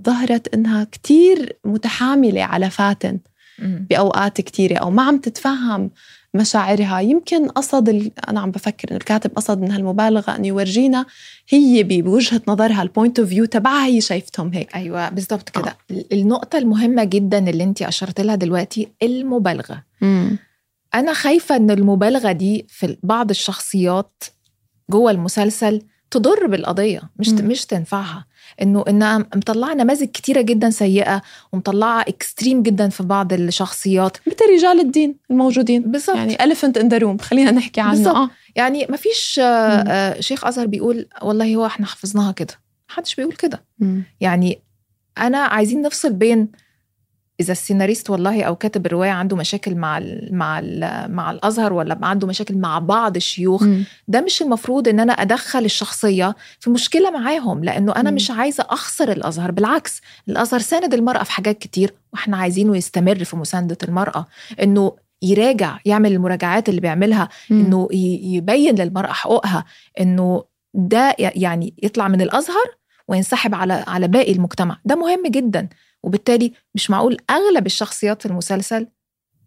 ظهرت 0.05 0.55
إنها 0.55 0.85
كتير 0.85 1.59
متحاملة 1.64 2.42
على 2.42 2.70
فاتن 2.70 3.18
بأوقات 3.59 4.40
كتيرة 4.40 4.77
أو 4.77 4.90
ما 4.90 5.03
عم 5.03 5.18
تتفهم 5.18 5.90
مشاعرها 6.34 7.00
يمكن 7.00 7.48
قصد 7.48 7.88
ال... 7.88 8.10
أنا 8.28 8.40
عم 8.40 8.50
بفكر 8.50 8.88
إنه 8.90 8.96
الكاتب 8.96 9.30
قصد 9.36 9.60
من 9.60 9.70
هالمبالغة 9.70 10.36
انه 10.36 10.46
يورجينا 10.46 11.06
هي 11.48 11.82
بوجهة 11.82 12.40
نظرها 12.48 12.82
ال 12.82 12.88
point 12.88 13.18
of 13.18 13.28
view 13.28 13.44
تبعها 13.44 13.86
هي 13.86 14.00
شايفتهم 14.00 14.52
هيك 14.52 14.74
أيوه 14.74 15.08
بالضبط 15.08 15.48
كده 15.48 15.76
آه. 15.90 16.04
النقطة 16.12 16.58
المهمة 16.58 17.04
جدا 17.04 17.50
اللي 17.50 17.64
انت 17.64 17.82
أشرت 17.82 18.20
لها 18.20 18.34
دلوقتي 18.34 18.88
المبالغة 19.02 19.82
مم. 20.00 20.38
أنا 20.94 21.12
خايفة 21.12 21.56
إن 21.56 21.70
المبالغة 21.70 22.32
دي 22.32 22.66
في 22.68 22.96
بعض 23.02 23.30
الشخصيات 23.30 24.24
جوه 24.90 25.10
المسلسل 25.10 25.82
تضر 26.14 26.46
بالقضية 26.46 27.03
مش 27.18 27.29
م. 27.29 27.48
مش 27.48 27.66
تنفعها. 27.66 28.24
إنه 28.62 28.85
انها 28.88 29.18
مطلعة 29.18 29.74
نماذج 29.74 30.07
كتيرة 30.09 30.40
جدا 30.40 30.70
سيئة 30.70 31.22
ومطلعة 31.53 32.00
extreme 32.00 32.62
جدا 32.62 32.88
في 32.88 33.03
بعض 33.03 33.33
الشخصيات. 33.33 34.16
مثل 34.27 34.53
رجال 34.57 34.81
الدين 34.81 35.16
الموجودين. 35.31 35.90
بالظبط. 35.90 36.16
يعني 36.16 36.44
elephant 36.44 36.78
in 36.78 36.88
the 36.88 36.98
room 36.98 37.18
خلينا 37.18 37.50
نحكي 37.50 37.81
عنه. 37.81 37.90
بالزبط. 37.90 38.14
آه. 38.14 38.31
يعني 38.57 38.87
ما 38.88 38.96
فيش 38.96 39.38
آه, 39.38 39.44
آه، 39.44 40.20
شيخ 40.20 40.44
أزهر 40.44 40.66
بيقول 40.66 41.07
والله 41.22 41.57
هو 41.57 41.66
إحنا 41.66 41.87
حفظناها 41.87 42.33
كده. 42.33 42.55
محدش 42.90 43.14
بيقول 43.14 43.35
كده. 43.35 43.64
يعني 44.20 44.59
أنا 45.18 45.38
عايزين 45.38 45.83
نفصل 45.83 46.12
بين 46.12 46.48
إذا 47.40 47.52
السيناريست 47.52 48.10
والله 48.10 48.42
أو 48.42 48.56
كاتب 48.56 48.86
الرواية 48.86 49.10
عنده 49.10 49.36
مشاكل 49.36 49.74
مع 49.74 49.98
ال 49.98 50.28
مع 50.32 50.58
ال 50.58 51.04
مع 51.12 51.30
الأزهر 51.30 51.72
ولا 51.72 51.98
عنده 52.02 52.26
مشاكل 52.26 52.56
مع 52.56 52.78
بعض 52.78 53.16
الشيوخ 53.16 53.62
م. 53.62 53.84
ده 54.08 54.20
مش 54.20 54.42
المفروض 54.42 54.88
إن 54.88 55.00
أنا 55.00 55.12
أدخل 55.12 55.64
الشخصية 55.64 56.36
في 56.60 56.70
مشكلة 56.70 57.10
معاهم 57.10 57.64
لأنه 57.64 57.92
أنا 57.96 58.10
م. 58.10 58.14
مش 58.14 58.30
عايزة 58.30 58.66
أخسر 58.70 59.12
الأزهر 59.12 59.50
بالعكس 59.50 60.00
الأزهر 60.28 60.60
ساند 60.60 60.94
المرأة 60.94 61.22
في 61.22 61.32
حاجات 61.32 61.58
كتير 61.58 61.94
وإحنا 62.12 62.36
عايزينه 62.36 62.76
يستمر 62.76 63.24
في 63.24 63.36
مساندة 63.36 63.78
المرأة 63.84 64.26
إنه 64.62 64.92
يراجع 65.22 65.78
يعمل 65.84 66.12
المراجعات 66.12 66.68
اللي 66.68 66.80
بيعملها 66.80 67.28
م. 67.50 67.60
إنه 67.60 67.88
يبين 67.92 68.74
للمرأة 68.74 69.12
حقوقها 69.12 69.64
إنه 70.00 70.44
ده 70.74 71.16
يعني 71.18 71.74
يطلع 71.82 72.08
من 72.08 72.20
الأزهر 72.20 72.74
وينسحب 73.08 73.54
على 73.54 73.84
على 73.86 74.08
باقي 74.08 74.32
المجتمع. 74.32 74.78
ده 74.84 74.94
مهم 74.94 75.22
جدا. 75.26 75.68
وبالتالي 76.02 76.52
مش 76.74 76.90
معقول 76.90 77.16
أغلب 77.30 77.66
الشخصيات 77.66 78.22
في 78.22 78.28
المسلسل 78.28 78.86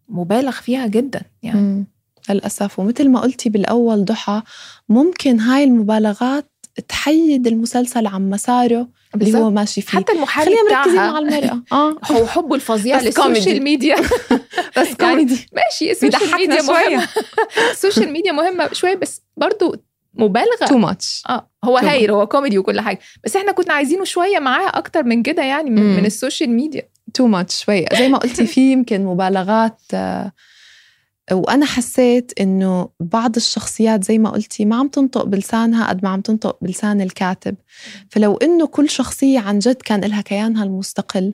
مبالغ 0.10 0.52
فيها 0.52 0.88
جدا 0.88 1.22
يعني. 1.44 1.60
مم. 1.62 1.86
للأسف. 2.30 2.80
ومثل 2.80 3.10
ما 3.10 3.20
قلتي 3.20 3.50
بالأول 3.50 4.06
ضحى 4.06 4.42
ممكن 4.90 5.40
هاي 5.40 5.64
المبالغات 5.64 6.52
تحيد 6.88 7.48
المسلسل 7.48 8.08
عن 8.08 8.30
مساره 8.30 8.88
اللي 9.16 9.38
هو 9.38 9.50
ماشي 9.50 9.82
فيه. 9.82 9.98
حتى 9.98 10.12
المحامي 10.12 10.46
خلينا 10.46 10.80
مركزين 10.80 10.96
مع 10.96 11.20
المرأة. 11.20 11.64
آه. 11.72 11.96
هو 12.12 12.28
حبه 12.28 12.56
الفظيع 12.56 13.02
لل 13.02 13.17
social 13.17 13.64
media. 13.64 13.96
بس 14.78 14.94
كوميدي. 15.00 15.34
يعني 15.36 15.50
ماشي 15.54 15.92
ال 15.92 15.97
social 15.97 16.32
media 16.38 16.62
مهمة. 16.62 17.08
ال 17.72 17.77
social 17.77 18.12
media 18.12 18.32
مهمة 18.32 18.74
شوية 18.74 18.96
بس 18.96 19.22
برضو 19.38 19.76
مبالغة. 20.18 20.66
too 20.68 20.78
much 20.78 21.24
آه 21.30 21.50
هو 21.64 21.78
هايل 21.78 22.12
هو 22.12 22.28
كوميدي 22.28 22.58
وكل 22.58 22.80
حاجة. 22.80 23.00
بس 23.24 23.36
إحنا 23.36 23.52
كنا 23.52 23.74
عايزينه 23.74 24.04
شوية 24.04 24.40
معاه 24.40 24.70
أكتر 24.74 25.04
من 25.04 25.24
كده 25.24 25.44
يعني 25.44 25.70
من, 25.70 25.96
من 25.98 26.06
ال 26.06 26.12
social 26.12 26.50
media. 26.50 26.90
too 27.14 27.28
much 27.28 27.64
شوية. 27.64 27.86
زي 27.98 28.08
ما 28.10 28.18
قلتي 28.18 28.46
في 28.54 28.72
يمكن 28.72 29.06
مبالغات 29.06 29.82
آه 29.94 30.32
وأنا 31.32 31.66
حسيت 31.66 32.32
إنه 32.42 32.90
بعض 33.00 33.36
الشخصيات 33.36 34.04
زي 34.04 34.18
ما 34.18 34.30
قلتي 34.30 34.66
ما 34.66 34.76
عم 34.76 34.88
تنطق 34.88 35.24
بلسانها 35.24 35.90
قد 35.90 36.04
ما 36.04 36.10
عم 36.10 36.22
تنطق 36.22 36.58
بلسان 36.62 37.02
الكاتب. 37.02 37.56
فلو 38.10 38.38
إنه 38.38 38.68
كل 38.68 38.90
شخصية 38.90 39.40
عن 39.40 39.60
جد 39.60 39.76
كان 39.76 40.02
لها 40.02 40.22
كيانها 40.22 40.64
المستقل 40.64 41.34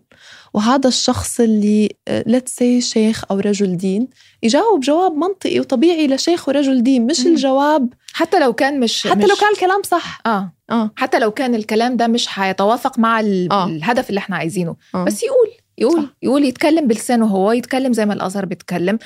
وهذا 0.53 0.87
الشخص 0.87 1.39
اللي 1.39 1.89
let's 2.09 2.53
آه، 2.53 2.55
say 2.55 2.81
شيخ 2.81 3.23
أو 3.31 3.39
رجل 3.39 3.77
دين 3.77 4.07
يجاوب 4.43 4.79
جواب 4.79 5.13
منطقي 5.13 5.59
وطبيعي 5.59 6.07
لشيخ 6.07 6.47
ورجل 6.47 6.83
دين 6.83 7.05
مش 7.05 7.19
م. 7.19 7.27
الجواب 7.27 7.93
حتى 8.13 8.39
لو 8.39 8.53
كان 8.53 8.79
مش 8.79 9.07
حتى 9.07 9.15
مش 9.19 9.29
لو 9.29 9.35
كان 9.35 9.49
الكلام 9.53 9.81
صح 9.83 10.21
آه 10.25 10.53
آه 10.69 10.91
حتى 10.95 11.19
لو 11.19 11.31
كان 11.31 11.55
الكلام 11.55 11.97
ده 11.97 12.07
مش 12.07 12.39
هيتوافق 12.39 12.99
مع 12.99 13.19
آه. 13.19 13.65
الهدف 13.65 14.09
اللي 14.09 14.17
إحنا 14.19 14.35
عايزينه 14.35 14.75
آه. 14.95 15.03
بس 15.03 15.23
يقول 15.23 15.62
يقول 15.77 16.03
صح. 16.03 16.09
يقول 16.21 16.43
يتكلم 16.43 16.87
بلسانه 16.87 17.25
هو 17.25 17.51
يتكلم 17.51 17.93
زي 17.93 18.05
ما 18.05 18.13
الأزهر 18.13 18.45
بيتكلم 18.45 18.99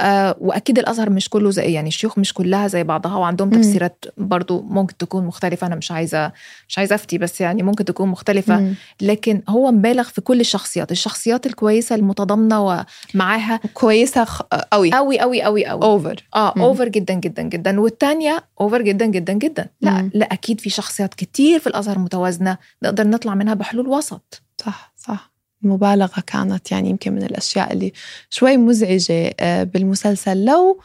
آه 0.00 0.36
وأكيد 0.40 0.78
الأزهر 0.78 1.10
مش 1.10 1.28
كله 1.28 1.50
زي 1.50 1.72
يعني 1.72 1.88
الشيوخ 1.88 2.18
مش 2.18 2.34
كلها 2.34 2.66
زي 2.68 2.84
بعضها 2.84 3.16
وعندهم 3.16 3.50
تفسيرات 3.50 4.04
برضو 4.16 4.62
ممكن 4.62 4.96
تكون 4.96 5.24
مختلفة 5.24 5.66
أنا 5.66 5.76
مش 5.76 5.90
عايزة 5.90 6.32
مش 6.68 6.78
عايزة 6.78 6.94
أفتي 6.94 7.18
بس 7.18 7.40
يعني 7.40 7.62
ممكن 7.62 7.84
تكون 7.84 8.08
مختلفة. 8.08 8.60
مم. 8.60 8.74
لكن 9.00 9.42
هو 9.48 9.72
مبالغ 9.72 10.02
في 10.02 10.20
كل 10.20 10.40
الشخصيات 10.40 10.92
الشخصيات 10.92 11.46
الكويسة 11.46 11.94
المتضامنة 11.94 12.84
ومعاها 13.14 13.60
كويسة 13.74 14.26
قوي 14.72 14.92
قوي 14.92 15.20
قوي 15.20 15.42
قوي 15.42 15.66
قوي 15.66 15.82
over 15.82 16.24
آه 16.34 16.54
over 16.56 16.88
جدا 16.88 17.14
جدا 17.14 17.42
جدا. 17.42 17.80
والثانيه 17.80 18.44
over 18.60 18.82
جدا 18.82 19.06
جدا 19.06 19.32
جدا. 19.32 19.68
لا 19.80 19.90
مم. 20.02 20.10
لا 20.14 20.32
أكيد 20.32 20.60
في 20.60 20.70
شخصيات 20.70 21.14
كتير 21.14 21.58
في 21.58 21.66
الأزهر 21.66 21.98
متوازنة 21.98 22.58
نقدر 22.82 23.06
نطلع 23.06 23.34
منها 23.34 23.54
بحلول 23.54 23.88
وسط. 23.88 24.42
صح 24.64 24.92
صح. 24.96 25.33
المبالغة 25.64 26.20
كانت 26.26 26.72
يعني 26.72 26.90
يمكن 26.90 27.12
من 27.12 27.22
الأشياء 27.22 27.72
اللي 27.72 27.92
شوي 28.30 28.56
مزعجة 28.56 29.34
آه، 29.40 29.62
بالمسلسل. 29.62 30.44
لو 30.44 30.80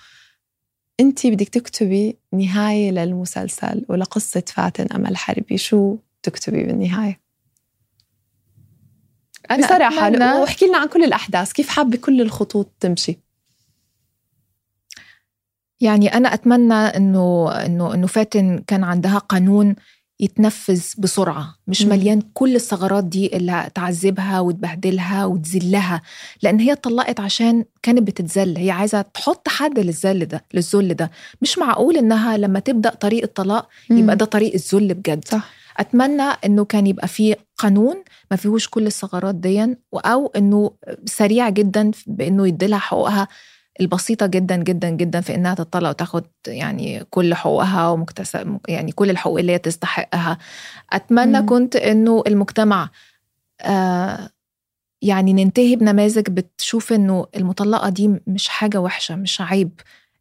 أنت 1.00 1.28
بدك 1.28 1.50
تكتبي 1.50 2.18
نهاية 2.34 2.92
للمسلسل 2.92 3.86
ولقصة 3.90 4.44
فاتن 4.48 4.88
أمل 4.96 5.18
حربي 5.18 5.58
شو 5.58 5.98
تكتبي 6.24 6.64
بالنهاية؟ 6.64 7.20
أنا 9.52 9.66
بصراحة 9.66 10.08
أتمنى... 10.08 10.34
واحكي 10.34 10.66
لنا 10.66 10.78
عن 10.78 10.88
كل 10.88 11.04
الأحداث. 11.04 11.52
كيف 11.52 11.70
حابة 11.70 11.98
كل 11.98 12.22
الخطوط 12.22 12.72
تمشي؟ 12.80 13.20
يعني 15.82 16.14
أنا 16.14 16.34
أتمنى 16.34 16.74
إنه 16.74 17.52
إنه 17.52 17.94
إنه 17.94 18.08
فاتن 18.08 18.64
كان 18.68 18.84
عندها 18.84 19.18
قانون 19.18 19.76
يتنفذ 20.20 20.84
بسرعة 20.98 21.56
مش 21.68 21.82
مليان 21.82 22.22
كل 22.34 22.56
الثغرات 22.56 23.04
دي 23.04 23.38
اللي 23.38 23.70
تعذبها 23.76 24.40
وتبهدلها 24.40 25.26
وتذلها 25.26 26.02
لأن 26.44 26.60
هي 26.60 26.72
اتطلقت 26.72 27.20
عشان 27.20 27.66
كانت 27.84 28.02
بتتذل 28.08 28.58
هي 28.58 28.72
عايزة 28.72 29.02
تحط 29.02 29.48
حد 29.50 29.80
للذل 29.80 30.26
ده 30.26 30.46
للذل 30.54 30.94
ده. 30.94 31.12
مش 31.42 31.58
معقول 31.58 31.98
إنها 31.98 32.38
لما 32.38 32.60
تبدأ 32.60 32.90
طريق 32.90 33.24
الطلاق 33.24 33.70
يبقى 33.90 34.16
ده 34.16 34.26
طريق 34.26 34.54
الذل 34.54 34.94
بجد. 34.94 35.28
صح. 35.28 35.50
أتمنى 35.78 36.24
إنه 36.46 36.66
كان 36.66 36.88
يبقى 36.88 37.08
فيه 37.08 37.36
قانون 37.58 38.04
ما 38.32 38.38
فيهوش 38.38 38.68
كل 38.68 38.88
الثغرات 38.88 39.36
دي 39.36 39.76
أو 39.94 40.28
إنه 40.36 40.72
سريع 41.06 41.50
جدا 41.50 41.92
بإنه 42.08 42.48
يديلها 42.48 42.80
حقوقها 42.80 43.28
البسيطة 43.82 44.26
جدا 44.26 44.56
جدا 44.56 44.90
جدا 44.90 45.22
في 45.22 45.36
إنها 45.36 45.54
تطلع 45.54 45.90
وتاخد 45.90 46.26
يعني 46.48 47.04
كل 47.10 47.34
حقوقها 47.34 47.90
ومكتسب 47.90 48.58
يعني 48.68 48.92
كل 48.92 49.10
الحقوق 49.10 49.40
اللي 49.40 49.52
هي 49.52 49.58
تستحقها 49.58 50.38
أتمنى 50.94 51.40
مم. 51.42 51.46
كنت 51.46 51.76
إنه 51.76 52.24
المجتمع 52.28 52.90
آه 53.62 54.30
يعني 55.02 55.34
ننتهي 55.34 55.76
بنماذج 55.76 56.30
بتشوف 56.30 56.94
إنه 56.94 57.28
المطلقة 57.36 57.90
دي 57.90 58.20
مش 58.28 58.48
حاجة 58.48 58.78
وحشة 58.82 59.16
مش 59.16 59.42
عيب 59.42 59.72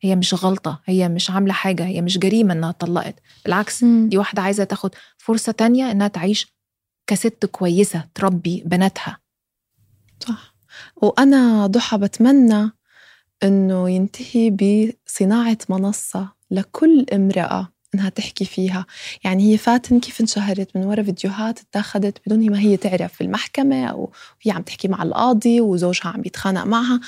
هي 0.00 0.16
مش 0.16 0.44
غلطة 0.44 0.80
هي 0.86 1.08
مش 1.08 1.30
عاملة 1.30 1.52
حاجة 1.52 1.84
هي 1.86 2.02
مش 2.02 2.18
جريمة 2.18 2.54
إنها 2.54 2.70
طلقت 2.72 3.14
بالعكس 3.44 3.82
مم. 3.82 4.08
دي 4.08 4.18
واحدة 4.18 4.42
عايزة 4.42 4.64
تاخد 4.64 4.94
فرصة 5.16 5.52
تانية 5.52 5.90
إنها 5.90 6.08
تعيش 6.08 6.54
كست 7.06 7.46
كويسة 7.46 8.04
تربي 8.14 8.62
بناتها 8.66 9.18
صح 10.20 10.54
وأنا 10.96 11.66
ضحى 11.66 11.98
بتمنى 11.98 12.70
إنه 13.42 13.90
ينتهي 13.90 14.50
بصناعة 14.50 15.58
منصة 15.68 16.28
لكل 16.50 17.06
امرأة 17.12 17.68
إنها 17.94 18.08
تحكي 18.08 18.44
فيها. 18.44 18.86
يعني 19.24 19.52
هي 19.52 19.58
فاتن 19.58 20.00
كيف 20.00 20.20
انشهرت 20.20 20.76
من 20.76 20.84
وراء 20.84 21.04
فيديوهات 21.04 21.60
اتاخذت 21.60 22.18
بدون 22.26 22.50
ما 22.50 22.60
هي 22.60 22.76
تعرف 22.76 23.12
في 23.12 23.20
المحكمة 23.20 23.86
أو 23.86 24.10
هي 24.42 24.52
عم 24.52 24.62
تحكي 24.62 24.88
مع 24.88 25.02
القاضي 25.02 25.60
وزوجها 25.60 26.08
عم 26.08 26.22
يتخانق 26.26 26.64
معها. 26.64 27.00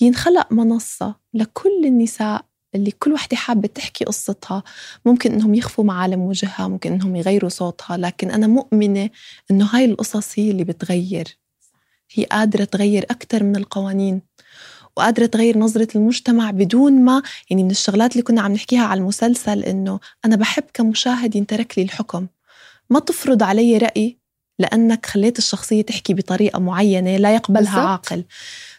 ينخلق 0.00 0.52
منصة 0.52 1.14
لكل 1.34 1.84
النساء 1.84 2.44
اللي 2.74 2.90
كل 2.90 3.12
وحدة 3.12 3.36
حابة 3.36 3.68
تحكي 3.68 4.04
قصتها. 4.04 4.62
ممكن 5.06 5.32
إنهم 5.32 5.54
يخفوا 5.54 5.84
معالم 5.84 6.20
وجهها 6.20 6.68
ممكن 6.68 6.92
إنهم 6.92 7.16
يغيروا 7.16 7.50
صوتها 7.50 7.96
لكن 7.96 8.30
أنا 8.30 8.46
مؤمنة 8.46 9.10
إنه 9.50 9.64
هاي 9.64 9.84
القصص 9.84 10.38
هي 10.38 10.50
اللي 10.50 10.64
بتغير. 10.64 11.38
هي 12.14 12.24
قادرة 12.24 12.64
تغير 12.64 13.04
أكثر 13.10 13.42
من 13.44 13.56
القوانين. 13.56 14.22
وقادرة 14.96 15.26
تغير 15.26 15.58
نظرة 15.58 15.88
المجتمع 15.96 16.50
بدون 16.50 17.04
ما 17.04 17.22
يعني 17.50 17.64
من 17.64 17.70
الشغلات 17.70 18.12
اللي 18.12 18.22
كنا 18.22 18.42
عم 18.42 18.52
نحكيها 18.52 18.84
على 18.84 19.00
المسلسل 19.00 19.62
إنه 19.64 20.00
أنا 20.24 20.36
بحب 20.36 20.64
كمشاهد 20.74 21.36
ينترك 21.36 21.78
لي 21.78 21.84
الحكم. 21.84 22.26
ما 22.90 23.00
تفرض 23.00 23.42
علي 23.42 23.78
رأي 23.78 24.18
لأنك 24.58 25.06
خليت 25.06 25.38
الشخصية 25.38 25.82
تحكي 25.82 26.14
بطريقة 26.14 26.58
معينة 26.58 27.16
لا 27.16 27.34
يقبلها 27.34 27.60
بالزبط. 27.60 27.78
عاقل. 27.78 28.24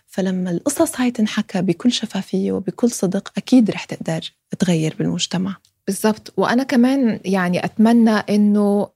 فلما 0.08 0.52
القصص 0.52 1.00
هاي 1.00 1.12
تنحكى 1.12 1.62
بكل 1.62 1.92
شفافية 1.92 2.52
وبكل 2.52 2.92
صدق 2.92 3.32
أكيد 3.38 3.72
رح 3.72 3.86
تقدر 3.86 4.32
تغير 4.60 4.96
بالمجتمع. 5.00 5.58
بالضبط. 5.88 6.34
وأنا 6.38 6.64
كمان 6.64 7.20
يعني 7.26 7.66
أتمنى 7.66 8.12
إنه 8.12 8.90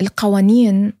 القوانين 0.00 0.92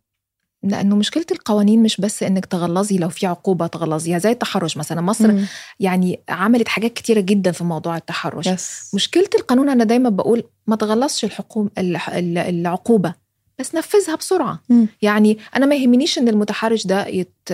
لأنه 0.62 0.96
مشكلة 0.96 1.24
القوانين 1.32 1.82
مش 1.82 2.00
بس 2.00 2.22
إنك 2.22 2.46
تغلظي 2.46 2.98
لو 2.98 3.08
في 3.08 3.26
عقوبة 3.26 3.66
تغلظيها 3.66 4.18
زي 4.18 4.30
التحرش 4.30 4.76
مثلا. 4.76 5.00
مصر 5.00 5.32
مم. 5.32 5.46
يعني 5.80 6.20
عملت 6.28 6.68
حاجات 6.68 6.92
كتيرة 6.92 7.20
جدا 7.20 7.52
في 7.52 7.64
موضوع 7.64 7.96
التحرش. 7.96 8.46
يس. 8.46 8.90
مشكلة 8.94 9.28
القانون 9.34 9.68
أنا 9.68 9.84
دايما 9.84 10.08
بقول 10.10 10.44
ما 10.66 10.76
تغلظش 10.76 11.24
الحكوم 11.24 11.70
العقوبة 11.78 13.14
بس 13.58 13.74
نفذها 13.74 14.14
بسرعة. 14.14 14.60
مم. 14.68 14.86
يعني 15.02 15.38
أنا 15.56 15.66
ما 15.66 15.74
يهمنيش 15.74 16.18
إن 16.18 16.28
المتحرش 16.28 16.86
ده 16.86 17.06
يت 17.06 17.50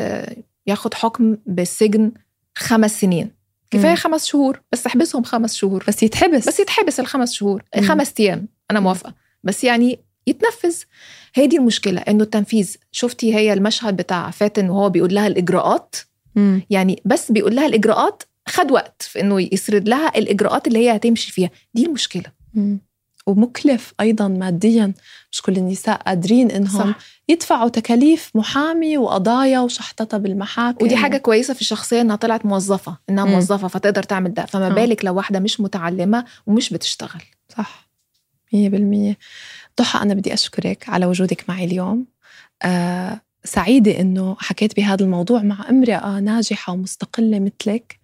ياخد 0.67 0.95
حكم 0.95 1.37
بالسجن 1.47 2.13
خمس 2.55 3.01
سنين. 3.01 3.31
كفاية 3.71 3.95
خمس 3.95 4.25
شهور 4.25 4.61
بس 4.73 4.87
احبسهم 4.87 5.23
خمس 5.23 5.55
شهور. 5.55 5.85
بس 5.89 6.03
يتحبس. 6.03 6.49
بس 6.49 6.61
يتحبس 6.61 7.01
الخمس 7.01 7.33
شهور 7.33 7.65
مم. 7.77 7.83
خمس 7.89 8.13
أيام. 8.21 8.49
أنا 8.71 8.81
موافقة. 8.81 9.15
بس 9.45 9.65
يعني 9.65 9.99
يتنفذ. 10.29 10.77
هي 11.35 11.47
دي 11.47 11.57
المشكلة 11.57 12.01
إنه 12.01 12.25
التنفيذ. 12.25 12.75
شفتي 12.93 13.35
هي 13.35 13.53
المشهد 13.53 13.97
بتاع 13.97 14.31
فاتن 14.31 14.71
وهو 14.71 14.91
بيقول 14.91 15.15
لها 15.15 15.27
الإجراءات؟ 15.27 15.97
مم. 16.35 16.63
يعني 16.71 17.03
بس 17.05 17.33
بيقول 17.33 17.57
لها 17.57 17.67
الإجراءات 17.67 18.23
خد 18.49 18.71
وقت 18.71 19.03
في 19.03 19.21
إنه 19.21 19.49
يسرد 19.53 19.89
لها 19.89 20.19
الإجراءات 20.19 20.67
اللي 20.69 20.79
هي 20.79 20.97
هتمشي 20.97 21.33
فيها. 21.33 21.51
دي 21.75 21.87
المشكلة. 21.87 22.33
مم. 22.55 22.81
ومكلف 23.27 23.95
أيضا 24.01 24.29
ماديا 24.29 24.93
مش 25.33 25.43
كل 25.43 25.57
النساء 25.57 26.03
قادرين 26.07 26.51
إنهم 26.51 26.93
صح. 26.93 26.99
يدفعوا 27.29 27.69
تكاليف 27.69 28.31
محامي 28.35 28.99
وقضايا 28.99 29.61
وشحططة 29.61 30.19
بالمحاكم. 30.19 30.85
ودي 30.85 30.97
حاجة 30.97 31.17
كويسة 31.17 31.55
في 31.55 31.61
الشخصيه 31.61 32.01
إنها 32.01 32.17
طلعت 32.17 32.47
موظفة 32.47 32.99
إنها 33.11 33.25
مم. 33.25 33.31
موظفة 33.31 33.69
فتقدر 33.69 34.03
تعمل 34.03 34.35
ده. 34.35 34.47
فما 34.47 34.69
بالك 34.69 35.05
لو 35.05 35.15
واحدة 35.15 35.39
مش 35.41 35.61
متعلمة 35.61 36.25
ومش 36.47 36.71
بتشتغل. 36.71 37.23
صح. 37.57 37.89
100% 38.55 39.17
ضحى 39.79 40.03
أنا 40.03 40.15
بدي 40.15 40.35
أشكرك 40.35 40.89
على 40.89 41.07
وجودك 41.07 41.45
معي 41.49 41.65
اليوم. 41.65 42.07
آه 42.63 43.21
سعيدة 43.45 44.01
إنه 44.01 44.37
حكيت 44.39 44.77
بهذا 44.77 45.05
الموضوع 45.05 45.43
مع 45.43 45.69
امرأة 45.69 46.21
ناجحة 46.21 46.73
ومستقلة 46.73 47.39
مثلك. 47.39 48.01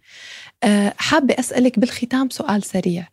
آه 0.63 0.95
حابة 0.99 1.35
أسألك 1.39 1.79
بالختام 1.79 2.31
سؤال 2.31 2.63
سريع. 2.63 3.09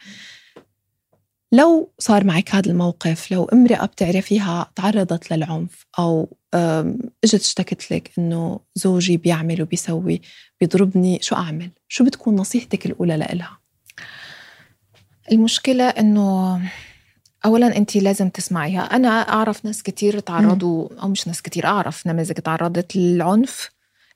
لو 1.54 1.92
صار 2.00 2.24
معك 2.24 2.56
هذا 2.56 2.72
الموقف 2.72 3.32
لو 3.32 3.46
امرأة 3.46 3.86
بتعرفيها 3.86 4.72
تعرضت 4.76 5.34
للعنف 5.34 5.86
أو 6.00 6.38
إجت 7.24 7.42
اشتكت 7.42 7.92
لك 7.92 8.12
إنه 8.18 8.60
زوجي 8.76 9.18
بيعمل 9.18 9.62
وبيسوي 9.62 10.22
بيضربني 10.60 11.20
شو 11.22 11.36
أعمل؟ 11.36 11.72
شو 11.88 12.04
بتكون 12.06 12.36
نصيحتك 12.36 12.86
الأولى 12.86 13.18
لإلها؟ 13.18 13.60
المشكلة 15.32 15.84
إنه 15.90 16.62
اولا 17.46 17.78
انت 17.78 17.96
لازم 17.96 18.30
تسمعيها. 18.30 18.82
أنا 18.82 19.10
أعرف 19.10 19.66
ناس 19.66 19.84
كتير 19.84 20.20
تعرضوا 20.20 20.88
أو 21.02 21.08
مش 21.08 21.28
ناس 21.28 21.42
كتير 21.42 21.66
أعرف 21.66 22.08
نماذج 22.08 22.34
تعرضت 22.34 22.96
للعنف 22.96 23.70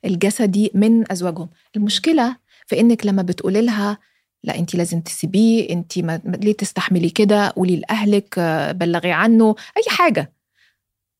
الجسدي 0.04 0.70
من 0.74 1.12
أزواجهم. 1.12 1.48
المشكلة 1.76 2.36
في 2.66 2.80
إنك 2.80 3.06
لما 3.06 3.22
بتقولي 3.22 3.62
لها 3.62 3.98
لا 4.44 4.58
انت 4.58 4.74
لازم 4.74 5.00
تسيبيه 5.00 5.70
انت 5.70 5.98
ما 5.98 6.20
ليه 6.24 6.52
تستحملي 6.52 7.10
كده؟ 7.10 7.48
قولي 7.48 7.76
لأهلك 7.76 8.38
بلغي 8.76 9.12
عنه. 9.12 9.54
أي 9.76 9.82
حاجة. 9.88 10.32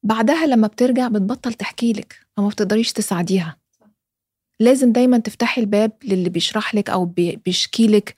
بعدها 0.02 0.46
لما 0.46 0.66
بترجع 0.66 1.08
بتبطل 1.08 1.54
تحكي 1.54 1.92
لك 1.92 2.20
وما 2.36 2.48
بتقدريش 2.48 2.92
تساعديها. 2.92 3.56
لازم 4.60 4.92
دايما 4.92 5.18
تفتحي 5.18 5.60
الباب 5.60 5.92
للي 6.04 6.28
بيشرح 6.28 6.74
لك 6.74 6.90
أو 6.90 7.04
بيشكي 7.44 7.86
لك 7.86 8.14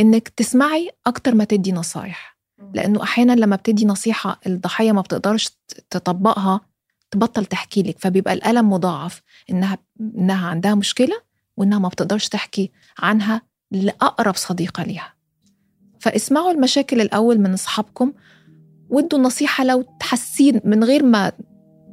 إنك 0.00 0.28
تسمعي 0.28 0.90
أكتر 1.06 1.34
ما 1.34 1.44
تدي 1.44 1.72
نصايح. 1.72 2.37
لأنه 2.74 3.02
أحيانا 3.02 3.32
لما 3.32 3.56
بتدي 3.56 3.86
نصيحة 3.86 4.40
الضحية 4.46 4.92
ما 4.92 5.00
بتقدرش 5.00 5.50
تطبقها 5.90 6.60
تبطل 7.10 7.44
تحكي 7.44 7.82
لك 7.82 7.98
فبيبقى 7.98 8.32
الألم 8.34 8.70
مضاعف 8.70 9.22
إنها 9.50 9.78
إنها 10.00 10.46
عندها 10.46 10.74
مشكلة 10.74 11.14
وإنها 11.56 11.78
ما 11.78 11.88
بتقدرش 11.88 12.28
تحكي 12.28 12.70
عنها 12.98 13.42
لأقرب 13.70 14.36
صديقة 14.36 14.82
ليها. 14.82 15.14
فاسمعوا 16.00 16.50
المشاكل 16.50 17.00
الأول 17.00 17.40
من 17.40 17.52
أصحابكم 17.52 18.12
وادوا 18.88 19.18
النصيحة 19.18 19.64
لو 19.64 19.84
تحسين 20.00 20.60
من 20.64 20.84
غير 20.84 21.02
ما 21.02 21.32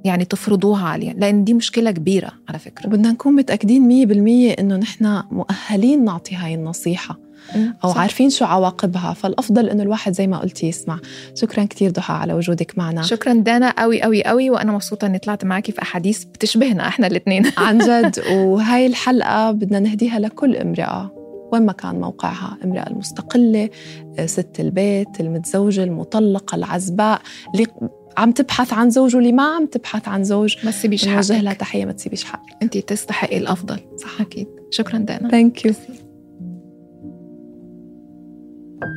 يعني 0.06 0.26
تفرضوها 0.26 0.88
عليها 0.88 1.14
لأن 1.14 1.44
دي 1.44 1.54
مشكلة 1.54 1.92
كبيرة 1.92 2.32
على 2.50 2.60
فكرة. 2.60 2.88
وبدنا 2.88 3.12
نكون 3.12 3.34
متأكدين 3.34 4.08
100% 4.54 4.60
إنه 4.60 4.76
نحن 4.76 5.24
مؤهلين 5.32 6.04
نعطي 6.06 6.36
هاي 6.36 6.56
النصيحة. 6.56 7.20
أو 7.84 7.90
صح. 7.90 7.98
عارفين 7.98 8.30
شو 8.30 8.46
عواقبها. 8.46 9.14
فالأفضل 9.14 9.70
إنه 9.70 9.84
الواحد 9.84 10.14
زي 10.14 10.28
ما 10.28 10.38
قلتي 10.38 10.68
يسمع. 10.68 11.00
شكرا 11.36 11.64
كثير 11.64 11.92
ضحى 11.92 12.14
على 12.14 12.34
وجودك 12.34 12.78
معنا. 12.78 13.02
شكرا 13.02 13.34
دانا 13.34 13.70
قوي 13.70 14.02
قوي 14.02 14.24
قوي 14.24 14.50
وأنا 14.50 14.72
مبسوطة 14.72 15.06
إني 15.06 15.20
طلعت 15.20 15.46
معك 15.46 15.72
في 15.72 15.82
أحاديث 15.82 16.24
بتشبهنا 16.24 16.88
إحنا 16.88 17.08
الاثنين 17.08 17.52
عن 17.58 17.78
جد 17.78 18.20
وهاي 18.32 18.88
الحلقة 18.88 19.52
بدنا 19.52 19.80
نهديها 19.80 20.20
لكل 20.20 20.56
امرأة 20.56 21.12
وين 21.54 21.66
ما 21.66 21.72
كان 21.72 22.00
موقعها. 22.00 22.58
امرأة 22.64 22.88
المستقلة 22.88 23.70
ست 24.26 24.60
البيت 24.60 25.20
المتزوجة 25.20 25.84
المطلقة 25.84 26.56
العزباء 26.56 27.22
اللي 27.54 27.68
عم 28.18 28.32
تبحث 28.32 28.74
عن 28.74 28.90
زوج 28.90 29.16
واللي 29.16 29.32
ما 29.32 29.44
عم 29.56 29.66
تبحث 29.66 30.08
عن 30.08 30.24
زوج. 30.24 30.56
ما 30.64 30.72
تسيبيش 30.72 31.08
نوجه 31.08 31.42
لها 31.42 31.52
حقك. 31.52 31.60
تحية 31.60 31.86
ما 31.86 31.92
تسيبيش 31.92 32.24
حقك. 32.24 32.56
انت 32.62 32.78
تستحقي 32.78 33.38
الأفضل. 33.38 33.80
صح. 33.98 34.22
أكيد. 34.22 34.48
شكرا 34.72 34.98
دانا. 34.98 35.30
thank 35.30 35.66
you 35.66 35.74
Thank 38.82 38.94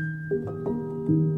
you. 1.09 1.38